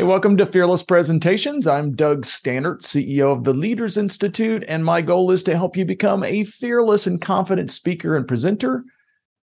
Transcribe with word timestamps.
Hey, 0.00 0.06
welcome 0.06 0.38
to 0.38 0.46
Fearless 0.46 0.82
Presentations. 0.82 1.66
I'm 1.66 1.94
Doug 1.94 2.24
Staneart, 2.24 2.80
CEO 2.80 3.36
of 3.36 3.44
the 3.44 3.52
Leaders 3.52 3.98
Institute, 3.98 4.64
and 4.66 4.82
my 4.82 5.02
goal 5.02 5.30
is 5.30 5.42
to 5.42 5.54
help 5.54 5.76
you 5.76 5.84
become 5.84 6.24
a 6.24 6.42
fearless 6.44 7.06
and 7.06 7.20
confident 7.20 7.70
speaker 7.70 8.16
and 8.16 8.26
presenter. 8.26 8.82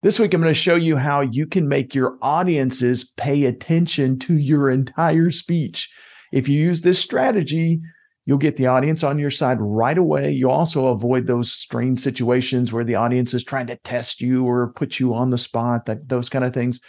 This 0.03 0.19
week, 0.19 0.33
I'm 0.33 0.41
going 0.41 0.51
to 0.51 0.59
show 0.59 0.77
you 0.77 0.97
how 0.97 1.21
you 1.21 1.47
can 1.47 1.69
make 1.69 1.95
your 1.95 2.17
audiences 2.23 3.05
pay 3.19 3.45
attention 3.45 4.19
to 4.21 4.39
your 4.39 4.71
entire 4.71 5.31
speech. 5.31 5.93
If 6.33 6.49
you 6.49 6.59
use 6.59 6.81
this 6.81 6.99
strategy, 6.99 7.83
you'll 8.25 8.39
get 8.39 8.57
the 8.57 8.69
audience 8.69 9.03
on 9.03 9.19
your 9.19 9.31
side 9.31 9.59
right 9.61 9.99
away. 9.99 10.31
You 10.31 10.49
also 10.49 10.87
avoid 10.87 11.27
those 11.27 11.53
strained 11.53 12.01
situations 12.01 12.73
where 12.73 12.85
the 12.85 12.95
audience 12.95 13.35
is 13.35 13.45
trying 13.45 13.67
to 13.67 13.77
test 13.77 14.23
you 14.23 14.47
or 14.47 14.73
put 14.73 14.99
you 14.99 15.13
on 15.13 15.29
the 15.29 15.37
spot, 15.37 15.85
that 15.85 16.09
those 16.09 16.31
kind 16.31 16.47
of 16.47 16.55
things. 16.55 16.81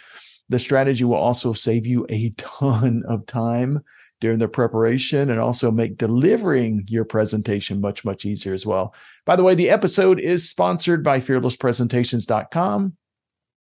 The 0.52 0.58
strategy 0.58 1.02
will 1.04 1.14
also 1.14 1.54
save 1.54 1.86
you 1.86 2.04
a 2.10 2.28
ton 2.36 3.04
of 3.08 3.24
time 3.24 3.80
during 4.20 4.38
the 4.38 4.48
preparation 4.48 5.30
and 5.30 5.40
also 5.40 5.70
make 5.70 5.96
delivering 5.96 6.84
your 6.88 7.06
presentation 7.06 7.80
much, 7.80 8.04
much 8.04 8.26
easier 8.26 8.52
as 8.52 8.66
well. 8.66 8.94
By 9.24 9.36
the 9.36 9.44
way, 9.44 9.54
the 9.54 9.70
episode 9.70 10.20
is 10.20 10.46
sponsored 10.46 11.02
by 11.02 11.20
fearlesspresentations.com. 11.20 12.92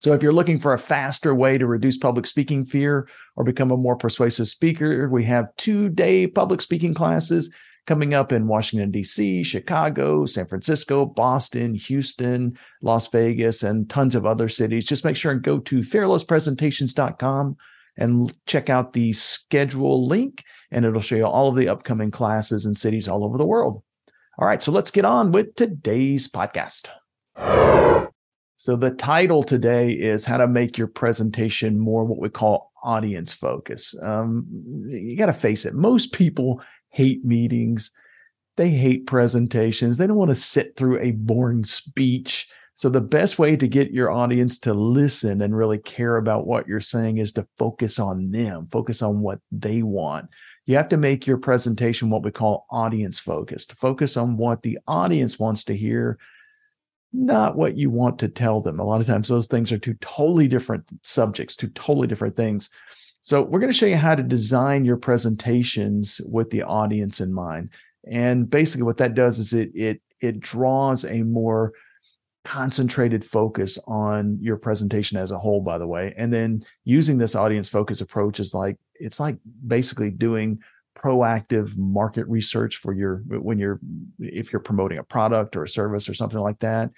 So 0.01 0.13
if 0.13 0.23
you're 0.23 0.31
looking 0.31 0.61
for 0.61 0.75
a 0.75 0.79
faster 0.79 1.35
way 1.35 1.59
to 1.59 1.67
reduce 1.67 1.99
public 1.99 2.25
speaking 2.25 2.65
fear 2.65 3.09
or 3.35 3.43
become 3.43 3.73
a 3.73 3.77
more 3.77 3.97
persuasive 3.97 4.47
speaker, 4.47 5.09
we 5.09 5.25
have 5.25 5.49
two 5.57 5.89
day 5.89 6.29
public 6.29 6.63
speaking 6.63 6.95
classes 6.95 7.53
coming 7.87 8.15
up 8.15 8.33
in 8.33 8.49
Washington, 8.49 8.91
D.C., 8.91 9.43
Chicago, 9.45 10.27
San 10.27 10.47
Francisco, 10.47 11.07
Boston, 11.07 11.75
Houston, 11.75 12.59
Las 12.83 13.07
Vegas, 13.09 13.63
and 13.63 13.89
tons 13.89 14.15
of 14.15 14.27
other 14.27 14.49
cities. 14.49 14.87
Just 14.87 15.05
make 15.05 15.17
sure 15.17 15.33
and 15.33 15.43
go 15.43 15.59
to 15.61 15.81
fearlesspresentations.com 15.81 17.57
and 17.97 18.37
check 18.47 18.69
out 18.69 18.93
the 18.93 19.13
schedule 19.13 20.07
link, 20.07 20.45
and 20.71 20.85
it'll 20.85 21.01
show 21.01 21.17
you 21.17 21.27
all 21.27 21.49
of 21.49 21.57
the 21.57 21.69
upcoming 21.69 22.11
classes 22.11 22.67
in 22.67 22.75
cities 22.75 23.09
all 23.09 23.25
over 23.25 23.39
the 23.39 23.47
world. 23.47 23.83
All 24.39 24.47
right, 24.47 24.63
so 24.63 24.71
let's 24.71 24.91
get 24.91 25.07
on 25.07 25.33
with 25.33 25.55
today's 25.55 26.29
podcast. 26.29 26.89
So, 28.59 28.75
the 28.75 28.91
title 28.91 29.43
today 29.43 29.93
is 29.93 30.25
How 30.25 30.39
to 30.39 30.49
Make 30.49 30.79
Your 30.79 30.89
Presentation 30.89 31.79
More 31.79 32.05
What 32.05 32.19
We 32.19 32.31
Call 32.31 32.73
Audience 32.83 33.33
Focus. 33.33 33.95
Um, 34.03 34.47
you 34.89 35.17
got 35.17 35.27
to 35.27 35.35
face 35.35 35.67
it, 35.67 35.75
most 35.75 36.13
people 36.13 36.63
hate 36.97 37.25
meetings. 37.25 37.93
They 38.57 38.71
hate 38.71 39.07
presentations. 39.07 39.99
They 39.99 40.07
don't 40.07 40.17
want 40.17 40.31
to 40.31 40.35
sit 40.35 40.77
through 40.77 41.01
a 41.01 41.11
boring 41.11 41.65
speech. 41.65 42.49
So, 42.73 42.89
the 42.89 43.03
best 43.03 43.39
way 43.39 43.55
to 43.55 43.69
get 43.69 43.91
your 43.91 44.11
audience 44.11 44.59
to 44.61 44.73
listen 44.73 45.43
and 45.43 45.57
really 45.57 45.79
care 45.79 46.17
about 46.17 46.47
what 46.47 46.67
you're 46.67 46.81
saying 46.81 47.19
is 47.19 47.33
to 47.33 47.47
focus 47.59 47.99
on 47.99 48.31
them, 48.31 48.69
focus 48.71 49.03
on 49.03 49.21
what 49.21 49.41
they 49.53 49.83
want. 49.83 50.31
You 50.65 50.77
have 50.77 50.89
to 50.89 50.97
make 50.97 51.27
your 51.27 51.37
presentation 51.39 52.09
what 52.09 52.23
we 52.23 52.31
call 52.31 52.67
audience 52.71 53.19
focused, 53.19 53.75
focus 53.75 54.17
on 54.17 54.39
what 54.39 54.63
the 54.63 54.79
audience 54.87 55.39
wants 55.39 55.65
to 55.65 55.77
hear, 55.77 56.19
not 57.13 57.57
what 57.57 57.77
you 57.77 57.91
want 57.91 58.19
to 58.21 58.29
tell 58.29 58.63
them. 58.63 58.81
A 58.81 58.85
lot 58.85 59.01
of 59.01 59.07
times, 59.07 59.29
those 59.29 59.47
things 59.47 59.71
are 59.71 59.79
two 59.79 59.95
totally 60.01 60.49
different 60.49 60.85
subjects, 61.03 61.57
two 61.57 61.69
totally 61.69 62.09
different 62.09 62.37
things. 62.37 62.71
So 63.27 63.43
we're 63.43 63.59
going 63.59 63.73
to 63.73 63.77
show 63.77 63.87
you 63.87 63.97
how 63.97 64.15
to 64.15 64.23
design 64.23 64.85
your 64.85 64.97
presentations 64.97 66.21
with 66.27 66.51
the 66.51 66.63
audience 66.63 67.21
in 67.21 67.33
mind. 67.33 67.71
And 68.07 68.49
basically 68.49 68.85
what 68.85 68.99
that 68.99 69.15
does 69.15 69.41
is 69.41 69.53
it 69.53 69.73
it 69.75 70.01
it 70.21 70.39
draws 70.39 71.05
a 71.05 71.25
more 71.25 71.73
concentrated 72.45 73.25
focus 73.25 73.81
on 73.89 74.39
your 74.41 74.57
presentation 74.57 75.19
as 75.19 75.33
a 75.33 75.41
whole 75.41 75.61
by 75.61 75.77
the 75.77 75.89
way. 75.89 76.15
And 76.17 76.33
then 76.33 76.65
using 76.85 77.19
this 77.19 77.35
audience 77.35 77.69
focus 77.69 78.01
approach 78.01 78.39
is 78.39 78.55
like 78.55 78.77
it's 78.95 79.19
like 79.19 79.39
basically 79.67 80.11
doing 80.11 80.61
proactive 80.97 81.77
market 81.77 82.29
research 82.29 82.77
for 82.77 82.93
your 82.93 83.25
when 83.27 83.59
you're 83.59 83.81
if 84.21 84.53
you're 84.53 84.61
promoting 84.61 84.99
a 84.99 85.03
product 85.03 85.57
or 85.57 85.65
a 85.65 85.69
service 85.69 86.09
or 86.09 86.15
something 86.15 86.39
like 86.39 86.61
that. 86.61 86.93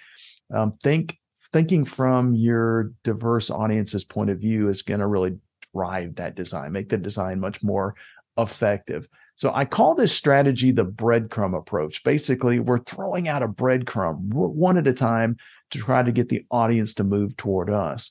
Um, 0.53 0.73
think 0.73 1.17
thinking 1.55 1.87
from 1.87 2.35
your 2.35 2.93
diverse 3.03 3.51
audience's 3.51 4.05
point 4.05 4.29
of 4.29 4.39
view 4.41 4.69
is 4.69 4.83
going 4.83 5.01
to 5.01 5.07
really 5.07 5.39
drive 5.79 6.17
that 6.17 6.35
design, 6.35 6.73
make 6.73 6.89
the 6.89 6.99
design 6.99 7.39
much 7.41 7.63
more 7.63 7.95
effective. 8.37 9.09
So 9.37 9.53
I 9.55 9.65
call 9.65 9.95
this 9.95 10.13
strategy 10.13 10.73
the 10.73 10.85
breadcrumb 10.85 11.57
approach. 11.57 12.03
Basically, 12.03 12.59
we're 12.59 12.81
throwing 12.81 13.29
out 13.29 13.45
a 13.45 13.49
breadcrumb 13.49 14.19
one 14.33 14.77
at 14.79 14.89
a 14.89 14.93
time 14.93 15.37
to 15.71 15.79
try 15.79 16.03
to 16.03 16.11
get 16.11 16.29
the 16.29 16.45
audience 16.51 16.95
to 16.95 17.05
move 17.05 17.37
toward 17.37 17.71
us. 17.71 18.11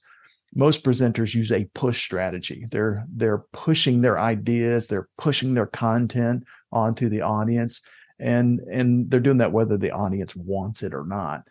Most 0.55 0.85
presenters 0.85 1.35
use 1.35 1.51
a 1.51 1.69
push 1.73 2.01
strategy. 2.01 2.65
They're 2.71 3.05
they're 3.13 3.43
pushing 3.51 4.01
their 4.01 4.17
ideas, 4.17 4.87
they're 4.87 5.09
pushing 5.17 5.53
their 5.53 5.65
content 5.65 6.45
onto 6.71 7.09
the 7.09 7.21
audience, 7.21 7.81
and 8.17 8.61
and 8.71 9.11
they're 9.11 9.19
doing 9.19 9.39
that 9.39 9.51
whether 9.51 9.77
the 9.77 9.91
audience 9.91 10.33
wants 10.33 10.81
it 10.81 10.93
or 10.93 11.05
not. 11.05 11.43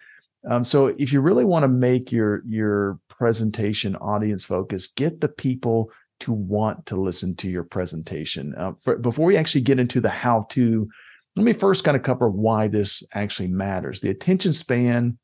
Um, 0.48 0.64
so 0.64 0.86
if 0.86 1.12
you 1.12 1.20
really 1.20 1.44
want 1.44 1.64
to 1.64 1.68
make 1.68 2.12
your 2.12 2.42
your 2.46 2.98
presentation 3.08 3.94
audience 3.96 4.46
focused, 4.46 4.96
get 4.96 5.20
the 5.20 5.28
people 5.28 5.90
to 6.20 6.32
want 6.32 6.86
to 6.86 6.96
listen 6.96 7.34
to 7.36 7.48
your 7.48 7.64
presentation. 7.64 8.54
Uh, 8.56 8.72
for, 8.80 8.96
before 8.96 9.26
we 9.26 9.36
actually 9.36 9.60
get 9.60 9.78
into 9.78 10.00
the 10.00 10.08
how 10.08 10.46
to, 10.50 10.88
let 11.36 11.44
me 11.44 11.52
first 11.52 11.84
kind 11.84 11.96
of 11.96 12.02
cover 12.02 12.30
why 12.30 12.68
this 12.68 13.02
actually 13.14 13.48
matters. 13.48 14.00
The 14.00 14.10
attention 14.10 14.52
span 14.52 15.18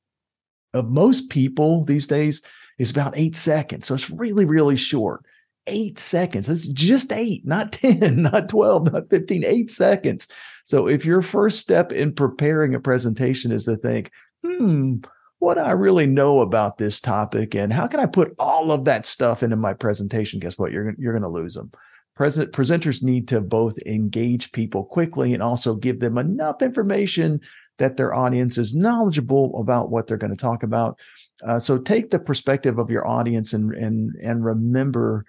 of 0.74 0.90
most 0.90 1.30
people 1.30 1.84
these 1.84 2.06
days 2.06 2.42
is 2.78 2.90
about 2.90 3.16
eight 3.16 3.36
seconds. 3.36 3.86
So 3.86 3.94
it's 3.94 4.10
really, 4.10 4.44
really 4.44 4.76
short. 4.76 5.24
Eight 5.66 5.98
seconds. 5.98 6.46
That's 6.46 6.66
just 6.66 7.12
eight, 7.12 7.46
not 7.46 7.72
10, 7.72 8.22
not 8.22 8.48
12, 8.48 8.92
not 8.92 9.10
15, 9.10 9.44
eight 9.44 9.70
seconds. 9.70 10.28
So 10.64 10.88
if 10.88 11.04
your 11.04 11.22
first 11.22 11.58
step 11.58 11.92
in 11.92 12.14
preparing 12.14 12.74
a 12.74 12.80
presentation 12.80 13.52
is 13.52 13.64
to 13.64 13.76
think, 13.76 14.10
hmm, 14.44 14.98
what 15.42 15.58
I 15.58 15.72
really 15.72 16.06
know 16.06 16.40
about 16.40 16.78
this 16.78 17.00
topic 17.00 17.56
and 17.56 17.72
how 17.72 17.88
can 17.88 17.98
I 17.98 18.06
put 18.06 18.32
all 18.38 18.70
of 18.70 18.84
that 18.84 19.04
stuff 19.04 19.42
into 19.42 19.56
my 19.56 19.74
presentation? 19.74 20.38
Guess 20.38 20.56
what? 20.56 20.70
You're, 20.70 20.94
you're 20.96 21.12
going 21.12 21.24
to 21.24 21.28
lose 21.28 21.54
them. 21.54 21.72
Present, 22.14 22.52
presenters 22.52 23.02
need 23.02 23.26
to 23.26 23.40
both 23.40 23.76
engage 23.84 24.52
people 24.52 24.84
quickly 24.84 25.34
and 25.34 25.42
also 25.42 25.74
give 25.74 25.98
them 25.98 26.16
enough 26.16 26.62
information 26.62 27.40
that 27.78 27.96
their 27.96 28.14
audience 28.14 28.56
is 28.56 28.72
knowledgeable 28.72 29.60
about 29.60 29.90
what 29.90 30.06
they're 30.06 30.16
going 30.16 30.30
to 30.30 30.36
talk 30.36 30.62
about. 30.62 30.96
Uh, 31.44 31.58
so 31.58 31.76
take 31.76 32.10
the 32.10 32.20
perspective 32.20 32.78
of 32.78 32.88
your 32.88 33.04
audience 33.08 33.52
and 33.52 33.74
and 33.74 34.14
and 34.22 34.44
remember 34.44 35.24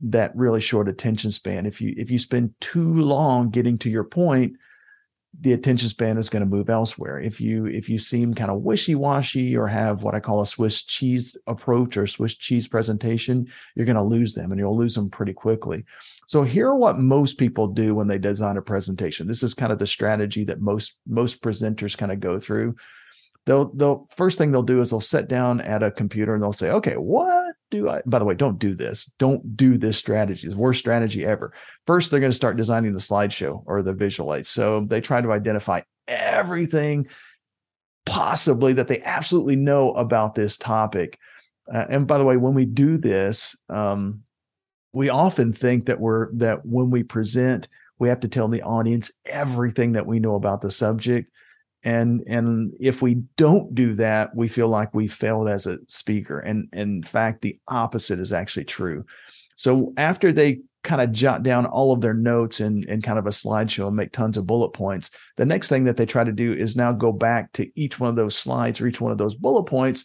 that 0.00 0.34
really 0.34 0.60
short 0.60 0.88
attention 0.88 1.30
span. 1.30 1.64
If 1.64 1.80
you 1.80 1.94
if 1.96 2.10
you 2.10 2.18
spend 2.18 2.54
too 2.60 2.92
long 2.94 3.50
getting 3.50 3.78
to 3.78 3.90
your 3.90 4.02
point, 4.02 4.56
the 5.40 5.52
attention 5.52 5.88
span 5.88 6.16
is 6.16 6.28
going 6.28 6.40
to 6.40 6.46
move 6.46 6.70
elsewhere. 6.70 7.20
If 7.20 7.40
you 7.40 7.66
if 7.66 7.88
you 7.88 7.98
seem 7.98 8.34
kind 8.34 8.50
of 8.50 8.62
wishy-washy 8.62 9.56
or 9.56 9.66
have 9.66 10.02
what 10.02 10.14
I 10.14 10.20
call 10.20 10.40
a 10.40 10.46
Swiss 10.46 10.82
cheese 10.82 11.36
approach 11.46 11.96
or 11.96 12.06
Swiss 12.06 12.34
cheese 12.34 12.68
presentation, 12.68 13.48
you're 13.74 13.86
going 13.86 13.96
to 13.96 14.02
lose 14.02 14.34
them 14.34 14.52
and 14.52 14.58
you'll 14.58 14.76
lose 14.76 14.94
them 14.94 15.10
pretty 15.10 15.32
quickly. 15.32 15.84
So 16.26 16.42
here 16.42 16.68
are 16.68 16.76
what 16.76 16.98
most 16.98 17.38
people 17.38 17.66
do 17.66 17.94
when 17.94 18.06
they 18.06 18.18
design 18.18 18.56
a 18.56 18.62
presentation. 18.62 19.26
This 19.26 19.42
is 19.42 19.54
kind 19.54 19.72
of 19.72 19.78
the 19.78 19.86
strategy 19.86 20.44
that 20.44 20.60
most 20.60 20.96
most 21.06 21.42
presenters 21.42 21.96
kind 21.96 22.12
of 22.12 22.20
go 22.20 22.38
through 22.38 22.76
they'll 23.46 23.66
they'll 23.74 24.08
first 24.16 24.38
thing 24.38 24.50
they'll 24.50 24.62
do 24.62 24.80
is 24.80 24.90
they'll 24.90 25.00
sit 25.00 25.28
down 25.28 25.60
at 25.60 25.82
a 25.82 25.90
computer 25.90 26.34
and 26.34 26.42
they'll 26.42 26.52
say, 26.52 26.70
okay, 26.70 26.94
what 26.94 27.43
do 27.74 27.88
I? 27.88 28.02
By 28.06 28.18
the 28.18 28.24
way, 28.24 28.34
don't 28.34 28.58
do 28.58 28.74
this. 28.74 29.10
Don't 29.18 29.56
do 29.56 29.76
this 29.76 29.98
strategy. 29.98 30.46
It's 30.46 30.56
worst 30.56 30.80
strategy 30.80 31.24
ever. 31.24 31.52
First, 31.86 32.10
they're 32.10 32.20
going 32.20 32.32
to 32.32 32.36
start 32.36 32.56
designing 32.56 32.92
the 32.92 33.00
slideshow 33.00 33.62
or 33.66 33.82
the 33.82 33.92
visual. 33.92 34.42
So 34.44 34.86
they 34.88 35.00
try 35.00 35.20
to 35.20 35.32
identify 35.32 35.82
everything 36.08 37.08
possibly 38.06 38.74
that 38.74 38.88
they 38.88 39.02
absolutely 39.02 39.56
know 39.56 39.92
about 39.92 40.34
this 40.34 40.56
topic. 40.56 41.18
Uh, 41.72 41.84
and 41.88 42.06
by 42.06 42.18
the 42.18 42.24
way, 42.24 42.36
when 42.36 42.54
we 42.54 42.64
do 42.64 42.96
this, 42.96 43.56
um, 43.68 44.22
we 44.92 45.08
often 45.08 45.52
think 45.52 45.86
that 45.86 45.98
we're 45.98 46.32
that 46.34 46.64
when 46.64 46.90
we 46.90 47.02
present, 47.02 47.68
we 47.98 48.08
have 48.08 48.20
to 48.20 48.28
tell 48.28 48.48
the 48.48 48.62
audience 48.62 49.10
everything 49.24 49.92
that 49.92 50.06
we 50.06 50.20
know 50.20 50.36
about 50.36 50.60
the 50.60 50.70
subject 50.70 51.30
and 51.84 52.22
and 52.26 52.74
if 52.80 53.02
we 53.02 53.14
don't 53.36 53.74
do 53.74 53.92
that 53.94 54.34
we 54.34 54.48
feel 54.48 54.68
like 54.68 54.92
we 54.94 55.06
failed 55.06 55.48
as 55.48 55.66
a 55.66 55.78
speaker 55.88 56.38
and, 56.38 56.68
and 56.72 56.96
in 56.96 57.02
fact 57.02 57.42
the 57.42 57.58
opposite 57.68 58.18
is 58.18 58.32
actually 58.32 58.64
true 58.64 59.04
so 59.56 59.92
after 59.96 60.32
they 60.32 60.60
kind 60.84 61.00
of 61.00 61.10
jot 61.10 61.42
down 61.42 61.66
all 61.66 61.92
of 61.92 62.02
their 62.02 62.14
notes 62.14 62.60
in, 62.60 62.84
in 62.88 63.02
kind 63.02 63.18
of 63.18 63.26
a 63.26 63.30
slideshow 63.30 63.88
and 63.88 63.96
make 63.96 64.12
tons 64.12 64.36
of 64.36 64.46
bullet 64.46 64.68
points. 64.70 65.10
The 65.36 65.46
next 65.46 65.70
thing 65.70 65.84
that 65.84 65.96
they 65.96 66.06
try 66.06 66.22
to 66.22 66.30
do 66.30 66.52
is 66.52 66.76
now 66.76 66.92
go 66.92 67.10
back 67.10 67.52
to 67.54 67.68
each 67.74 67.98
one 67.98 68.10
of 68.10 68.16
those 68.16 68.36
slides 68.36 68.80
or 68.80 68.86
each 68.86 69.00
one 69.00 69.10
of 69.10 69.18
those 69.18 69.34
bullet 69.34 69.64
points 69.64 70.04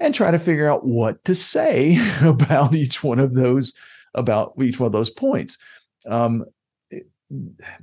and 0.00 0.14
try 0.14 0.30
to 0.30 0.38
figure 0.38 0.68
out 0.68 0.86
what 0.86 1.22
to 1.24 1.34
say 1.34 1.98
about 2.22 2.74
each 2.74 3.04
one 3.04 3.18
of 3.20 3.34
those 3.34 3.74
about 4.14 4.54
each 4.60 4.80
one 4.80 4.86
of 4.86 4.92
those 4.92 5.10
points. 5.10 5.58
Um, 6.08 6.46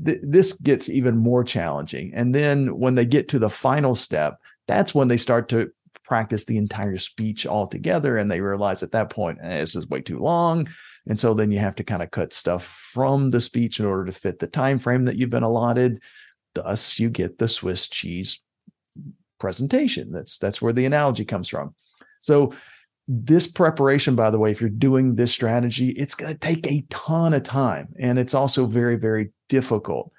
th- 0.06 0.21
this 0.24 0.53
gets 0.53 0.89
even 0.89 1.18
more 1.18 1.44
challenging. 1.44 2.12
And 2.13 2.33
then 2.33 2.77
when 2.77 2.95
they 2.95 3.06
get 3.06 3.30
to 3.30 3.39
the 3.39 3.50
final 3.50 3.95
step, 3.95 4.39
that's 4.68 4.95
when 4.95 5.07
they 5.07 5.18
start 5.18 5.50
to 5.50 5.71
practice 6.03 6.45
the 6.45 6.57
entire 6.57 6.97
speech 6.97 7.47
altogether 7.47 8.18
and 8.18 8.30
they 8.30 8.42
realize 8.42 8.83
at 8.83 8.92
that 8.92 9.09
point 9.09 9.39
eh, 9.42 9.59
this 9.59 9.75
is 9.75 9.88
way 9.88 10.01
too 10.01 10.19
long 10.19 10.68
and 11.07 11.19
so 11.19 11.33
then 11.33 11.51
you 11.51 11.59
have 11.59 11.75
to 11.75 11.83
kind 11.83 12.01
of 12.01 12.12
cut 12.12 12.33
stuff 12.33 12.65
from 12.65 13.30
the 13.30 13.42
speech 13.42 13.80
in 13.80 13.86
order 13.86 14.06
to 14.06 14.12
fit 14.12 14.39
the 14.39 14.47
time 14.47 14.80
frame 14.80 15.06
that 15.06 15.15
you've 15.15 15.30
been 15.30 15.44
allotted. 15.44 16.01
Thus, 16.56 17.00
you 17.00 17.09
get 17.09 17.38
the 17.38 17.48
Swiss 17.48 17.88
cheese 17.88 18.41
presentation. 19.39 20.12
That's 20.12 20.38
that's 20.38 20.62
where 20.62 20.74
the 20.74 20.86
analogy 20.86 21.25
comes 21.25 21.48
from. 21.48 21.75
So 22.19 22.53
this 23.07 23.48
preparation, 23.48 24.16
by 24.16 24.31
the 24.31 24.40
way, 24.40 24.52
if 24.52 24.60
you're 24.60 24.69
doing 24.69 25.16
this 25.16 25.31
strategy, 25.31 25.90
it's 25.92 26.16
going 26.16 26.34
to 26.34 26.40
take 26.40 26.66
a 26.68 26.86
ton 26.90 27.34
of 27.34 27.44
time 27.44 27.90
and 28.00 28.18
it's 28.18 28.34
also 28.34 28.66
very, 28.66 28.96
very 28.96 29.31
difficult. 29.48 30.12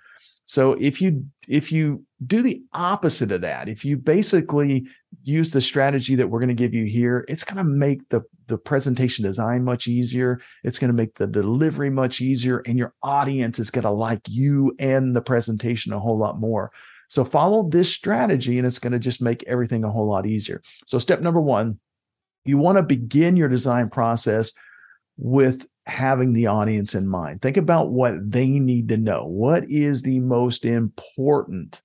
So 0.46 0.74
if 0.74 1.02
you 1.02 1.26
if 1.48 1.72
you 1.72 2.04
do 2.24 2.40
the 2.40 2.62
opposite 2.72 3.32
of 3.32 3.40
that, 3.40 3.68
if 3.68 3.84
you 3.84 3.96
basically 3.96 4.86
use 5.24 5.50
the 5.50 5.60
strategy 5.60 6.14
that 6.14 6.28
we're 6.28 6.38
going 6.38 6.48
to 6.48 6.54
give 6.54 6.72
you 6.72 6.84
here, 6.84 7.24
it's 7.28 7.42
going 7.42 7.56
to 7.56 7.64
make 7.64 8.08
the 8.10 8.22
the 8.46 8.56
presentation 8.56 9.24
design 9.24 9.64
much 9.64 9.88
easier. 9.88 10.40
It's 10.62 10.78
going 10.78 10.90
to 10.90 10.96
make 10.96 11.16
the 11.16 11.26
delivery 11.26 11.90
much 11.90 12.20
easier 12.20 12.58
and 12.58 12.78
your 12.78 12.94
audience 13.02 13.58
is 13.58 13.70
going 13.70 13.82
to 13.84 13.90
like 13.90 14.22
you 14.28 14.72
and 14.78 15.16
the 15.16 15.20
presentation 15.20 15.92
a 15.92 15.98
whole 15.98 16.16
lot 16.16 16.38
more. 16.38 16.70
So 17.08 17.24
follow 17.24 17.68
this 17.68 17.92
strategy 17.92 18.56
and 18.56 18.66
it's 18.66 18.78
going 18.78 18.92
to 18.92 19.00
just 19.00 19.20
make 19.20 19.42
everything 19.44 19.82
a 19.82 19.90
whole 19.90 20.08
lot 20.08 20.26
easier. 20.26 20.62
So 20.86 21.00
step 21.00 21.20
number 21.20 21.40
1, 21.40 21.78
you 22.48 22.58
want 22.58 22.76
to 22.76 22.82
begin 22.82 23.36
your 23.36 23.48
design 23.48 23.90
process 23.90 24.52
with 25.16 25.66
having 25.86 26.32
the 26.32 26.46
audience 26.46 26.94
in 26.94 27.06
mind. 27.06 27.42
Think 27.42 27.56
about 27.56 27.90
what 27.90 28.14
they 28.30 28.48
need 28.48 28.88
to 28.88 28.96
know. 28.96 29.26
What 29.26 29.70
is 29.70 30.02
the 30.02 30.20
most 30.20 30.64
important 30.64 31.80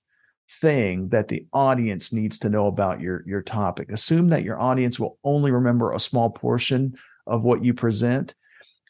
thing 0.59 1.09
that 1.09 1.27
the 1.29 1.45
audience 1.53 2.11
needs 2.11 2.39
to 2.39 2.49
know 2.49 2.67
about 2.67 2.99
your 2.99 3.23
your 3.27 3.41
topic? 3.41 3.91
Assume 3.91 4.29
that 4.29 4.43
your 4.43 4.59
audience 4.59 4.99
will 4.99 5.17
only 5.23 5.51
remember 5.51 5.93
a 5.93 5.99
small 5.99 6.29
portion 6.29 6.95
of 7.27 7.43
what 7.43 7.63
you 7.63 7.73
present 7.73 8.33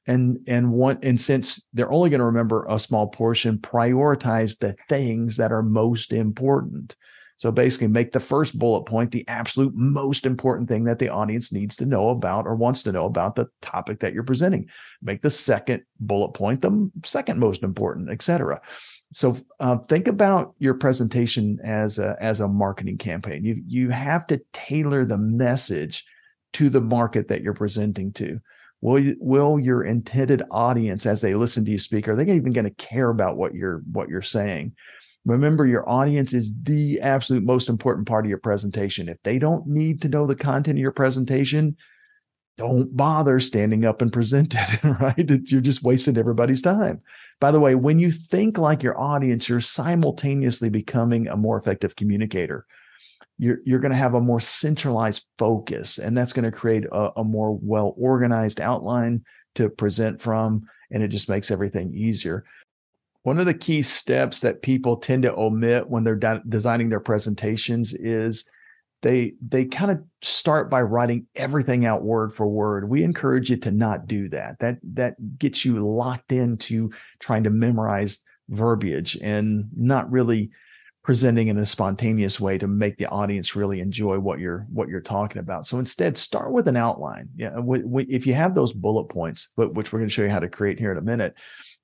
and 0.08 0.40
and 0.48 0.72
one 0.72 0.98
and 1.04 1.20
since 1.20 1.66
they're 1.74 1.92
only 1.92 2.10
going 2.10 2.20
to 2.20 2.26
remember 2.26 2.66
a 2.68 2.80
small 2.80 3.08
portion 3.08 3.58
prioritize 3.58 4.58
the 4.58 4.76
things 4.90 5.38
that 5.38 5.52
are 5.52 5.62
most 5.62 6.12
important 6.12 6.96
so 7.42 7.52
basically, 7.52 7.88
make 7.88 8.12
the 8.12 8.20
first 8.20 8.60
bullet 8.60 8.84
point 8.84 9.10
the 9.10 9.28
absolute 9.28 9.74
most 9.74 10.28
important 10.28 10.70
thing 10.70 10.84
that 10.84 11.00
the 11.00 11.10
audience 11.10 11.52
needs 11.52 11.76
to 11.78 11.88
know 11.88 12.10
about 12.10 12.46
or 12.46 12.54
wants 12.54 12.84
to 12.84 12.92
know 12.92 13.08
about 13.08 13.36
the 13.36 13.48
topic 13.64 14.02
that 14.02 14.14
you're 14.14 14.22
presenting. 14.22 14.70
Make 15.02 15.24
the 15.24 15.32
second 15.32 15.82
bullet 16.00 16.34
point 16.34 16.62
the 16.62 16.92
second 17.04 17.40
most 17.40 17.64
important, 17.64 18.12
etc. 18.12 18.62
So 19.12 19.40
uh, 19.60 19.78
think 19.90 20.08
about 20.08 20.54
your 20.60 20.76
presentation 20.76 21.58
as 21.64 21.98
a 21.98 22.16
as 22.22 22.42
a 22.42 22.48
marketing 22.48 23.00
campaign. 23.00 23.44
You 23.44 23.64
you 23.66 23.90
have 23.90 24.28
to 24.28 24.40
tailor 24.54 25.04
the 25.04 25.18
message 25.18 26.06
to 26.54 26.70
the 26.70 26.82
market 26.82 27.30
that 27.30 27.42
you're 27.42 27.56
presenting 27.56 28.14
to. 28.14 28.40
Will 28.82 29.16
will 29.20 29.60
your 29.60 29.84
intended 29.84 30.44
audience, 30.52 31.08
as 31.08 31.22
they 31.22 31.34
listen 31.34 31.66
to 31.66 31.72
you 31.72 31.80
speak, 31.80 32.08
are 32.08 32.16
they 32.16 32.32
even 32.36 32.54
going 32.54 32.66
to 32.66 32.86
care 32.86 33.10
about 33.10 33.36
what 33.36 33.56
you're 33.56 33.80
what 33.92 34.10
you're 34.10 34.22
saying? 34.22 34.76
Remember, 35.26 35.66
your 35.66 35.88
audience 35.88 36.34
is 36.34 36.54
the 36.64 37.00
absolute 37.02 37.44
most 37.44 37.70
important 37.70 38.08
part 38.08 38.26
of 38.26 38.30
your 38.30 38.40
presentation. 38.40 39.08
If 39.08 39.18
they 39.24 39.38
don't 39.38 39.68
need 39.68 40.02
to 40.02 40.10
know 40.10 40.26
the 40.26 40.36
content 40.36 40.78
of 40.78 40.82
your 40.82 40.92
presentation, 40.92 41.78
don't 42.58 42.96
bother 42.96 43.40
standing 43.40 43.86
up 43.86 44.02
and 44.02 44.12
present 44.12 44.56
it, 44.56 44.84
right? 45.00 45.30
You're 45.52 45.62
just 45.62 45.84
wasting 45.84 46.18
everybody's 46.18 46.62
time. 46.62 47.02
By 47.40 47.52
the 47.52 47.60
way, 47.60 47.76
when 47.76 48.00
you 48.00 48.12
think 48.12 48.58
like 48.58 48.84
your 48.84 49.00
audience, 49.00 49.48
you're 49.48 49.62
simultaneously 49.62 50.70
becoming 50.70 51.28
a 51.28 51.38
more 51.38 51.58
effective 51.58 51.96
communicator. 51.96 52.66
You're, 53.38 53.60
you're 53.64 53.80
going 53.80 53.92
to 53.92 53.98
have 53.98 54.14
a 54.14 54.22
more 54.22 54.40
centralized 54.40 55.26
focus, 55.38 55.98
and 55.98 56.16
that's 56.16 56.34
going 56.34 56.46
to 56.46 56.52
create 56.52 56.86
a, 56.92 57.12
a 57.18 57.24
more 57.24 57.58
well 57.62 57.96
organized 57.98 58.62
outline 58.62 59.24
to 59.56 59.70
present 59.70 60.22
from, 60.22 60.68
and 60.92 61.02
it 61.02 61.08
just 61.08 61.30
makes 61.30 61.50
everything 61.50 61.94
easier. 61.96 62.46
One 63.24 63.40
of 63.40 63.46
the 63.46 63.54
key 63.54 63.82
steps 63.82 64.40
that 64.42 64.62
people 64.62 64.98
tend 64.98 65.24
to 65.24 65.36
omit 65.36 65.90
when 65.90 66.04
they're 66.04 66.16
de- 66.16 66.42
designing 66.48 66.90
their 66.90 67.00
presentations 67.00 67.94
is 67.94 68.50
they 69.02 69.34
they 69.48 69.66
kind 69.66 69.92
of 69.92 70.04
start 70.22 70.70
by 70.70 70.82
writing 70.82 71.26
everything 71.36 71.86
out 71.86 72.04
word 72.04 72.34
for 72.34 72.48
word. 72.48 72.90
We 72.90 73.04
encourage 73.04 73.50
you 73.50 73.58
to 73.58 73.72
not 73.72 74.08
do 74.08 74.30
that. 74.30 74.60
That 74.60 74.78
that 74.94 75.40
gets 75.40 75.66
you 75.66 75.80
locked 75.80 76.32
into 76.32 76.92
trying 77.20 77.44
to 77.44 77.50
memorize 77.50 78.24
verbiage 78.50 79.18
and 79.22 79.66
not 79.76 80.12
really 80.12 80.52
presenting 81.04 81.48
in 81.48 81.58
a 81.58 81.66
spontaneous 81.66 82.40
way 82.40 82.60
to 82.60 82.68
make 82.68 82.98
the 82.98 83.08
audience 83.08 83.56
really 83.56 83.80
enjoy 83.80 84.20
what 84.20 84.40
you're 84.40 84.68
what 84.72 84.88
you're 84.88 85.02
talking 85.02 85.40
about. 85.40 85.66
So 85.66 85.80
instead, 85.80 86.16
start 86.16 86.52
with 86.52 86.68
an 86.68 86.78
outline. 86.78 87.30
Yeah, 87.36 87.54
if 87.58 88.28
you 88.28 88.34
have 88.36 88.54
those 88.54 88.74
bullet 88.74 89.06
points, 89.06 89.50
but 89.58 89.74
which 89.74 89.92
we're 89.92 90.00
going 90.00 90.10
to 90.10 90.14
show 90.14 90.24
you 90.24 90.30
how 90.30 90.40
to 90.40 90.50
create 90.50 90.78
here 90.78 90.92
in 90.92 91.00
a 91.00 91.02
minute, 91.02 91.36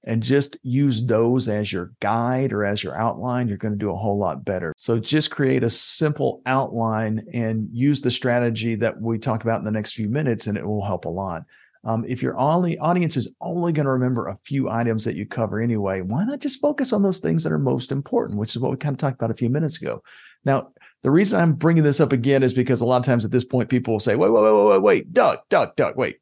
and 0.03 0.23
just 0.23 0.57
use 0.63 1.05
those 1.05 1.47
as 1.47 1.71
your 1.71 1.91
guide 1.99 2.53
or 2.53 2.63
as 2.63 2.83
your 2.83 2.97
outline, 2.97 3.47
you're 3.47 3.57
going 3.57 3.73
to 3.73 3.79
do 3.79 3.91
a 3.91 3.97
whole 3.97 4.17
lot 4.17 4.45
better. 4.45 4.73
So 4.77 4.99
just 4.99 5.31
create 5.31 5.63
a 5.63 5.69
simple 5.69 6.41
outline 6.45 7.25
and 7.33 7.67
use 7.71 8.01
the 8.01 8.11
strategy 8.11 8.75
that 8.75 9.01
we 9.01 9.17
talk 9.17 9.43
about 9.43 9.59
in 9.59 9.65
the 9.65 9.71
next 9.71 9.93
few 9.93 10.07
minutes, 10.07 10.47
and 10.47 10.57
it 10.57 10.65
will 10.65 10.85
help 10.85 11.05
a 11.05 11.09
lot. 11.09 11.43
Um, 11.83 12.03
if 12.07 12.21
your 12.21 12.37
only 12.37 12.77
audience 12.79 13.15
is 13.15 13.29
only 13.39 13.71
going 13.71 13.85
to 13.85 13.91
remember 13.91 14.27
a 14.27 14.37
few 14.43 14.69
items 14.69 15.05
that 15.05 15.15
you 15.15 15.25
cover 15.25 15.61
anyway, 15.61 16.01
why 16.01 16.25
not 16.25 16.39
just 16.39 16.59
focus 16.59 16.91
on 16.91 17.01
those 17.01 17.19
things 17.19 17.43
that 17.43 17.53
are 17.53 17.59
most 17.59 17.91
important, 17.91 18.39
which 18.39 18.55
is 18.55 18.61
what 18.61 18.71
we 18.71 18.77
kind 18.77 18.93
of 18.93 18.97
talked 18.97 19.15
about 19.15 19.31
a 19.31 19.35
few 19.35 19.49
minutes 19.49 19.81
ago. 19.81 20.03
Now, 20.43 20.69
the 21.03 21.11
reason 21.11 21.39
I'm 21.39 21.53
bringing 21.53 21.83
this 21.83 21.99
up 21.99 22.11
again 22.11 22.43
is 22.43 22.53
because 22.53 22.81
a 22.81 22.85
lot 22.85 22.97
of 22.97 23.05
times 23.05 23.23
at 23.23 23.31
this 23.31 23.45
point, 23.45 23.69
people 23.69 23.93
will 23.93 23.99
say, 23.99 24.15
wait, 24.15 24.31
wait, 24.31 24.43
wait, 24.43 24.51
wait, 24.53 24.69
wait, 24.69 24.81
wait, 24.81 25.13
duck, 25.13 25.47
duck, 25.49 25.75
Doug, 25.75 25.95
wait. 25.95 26.17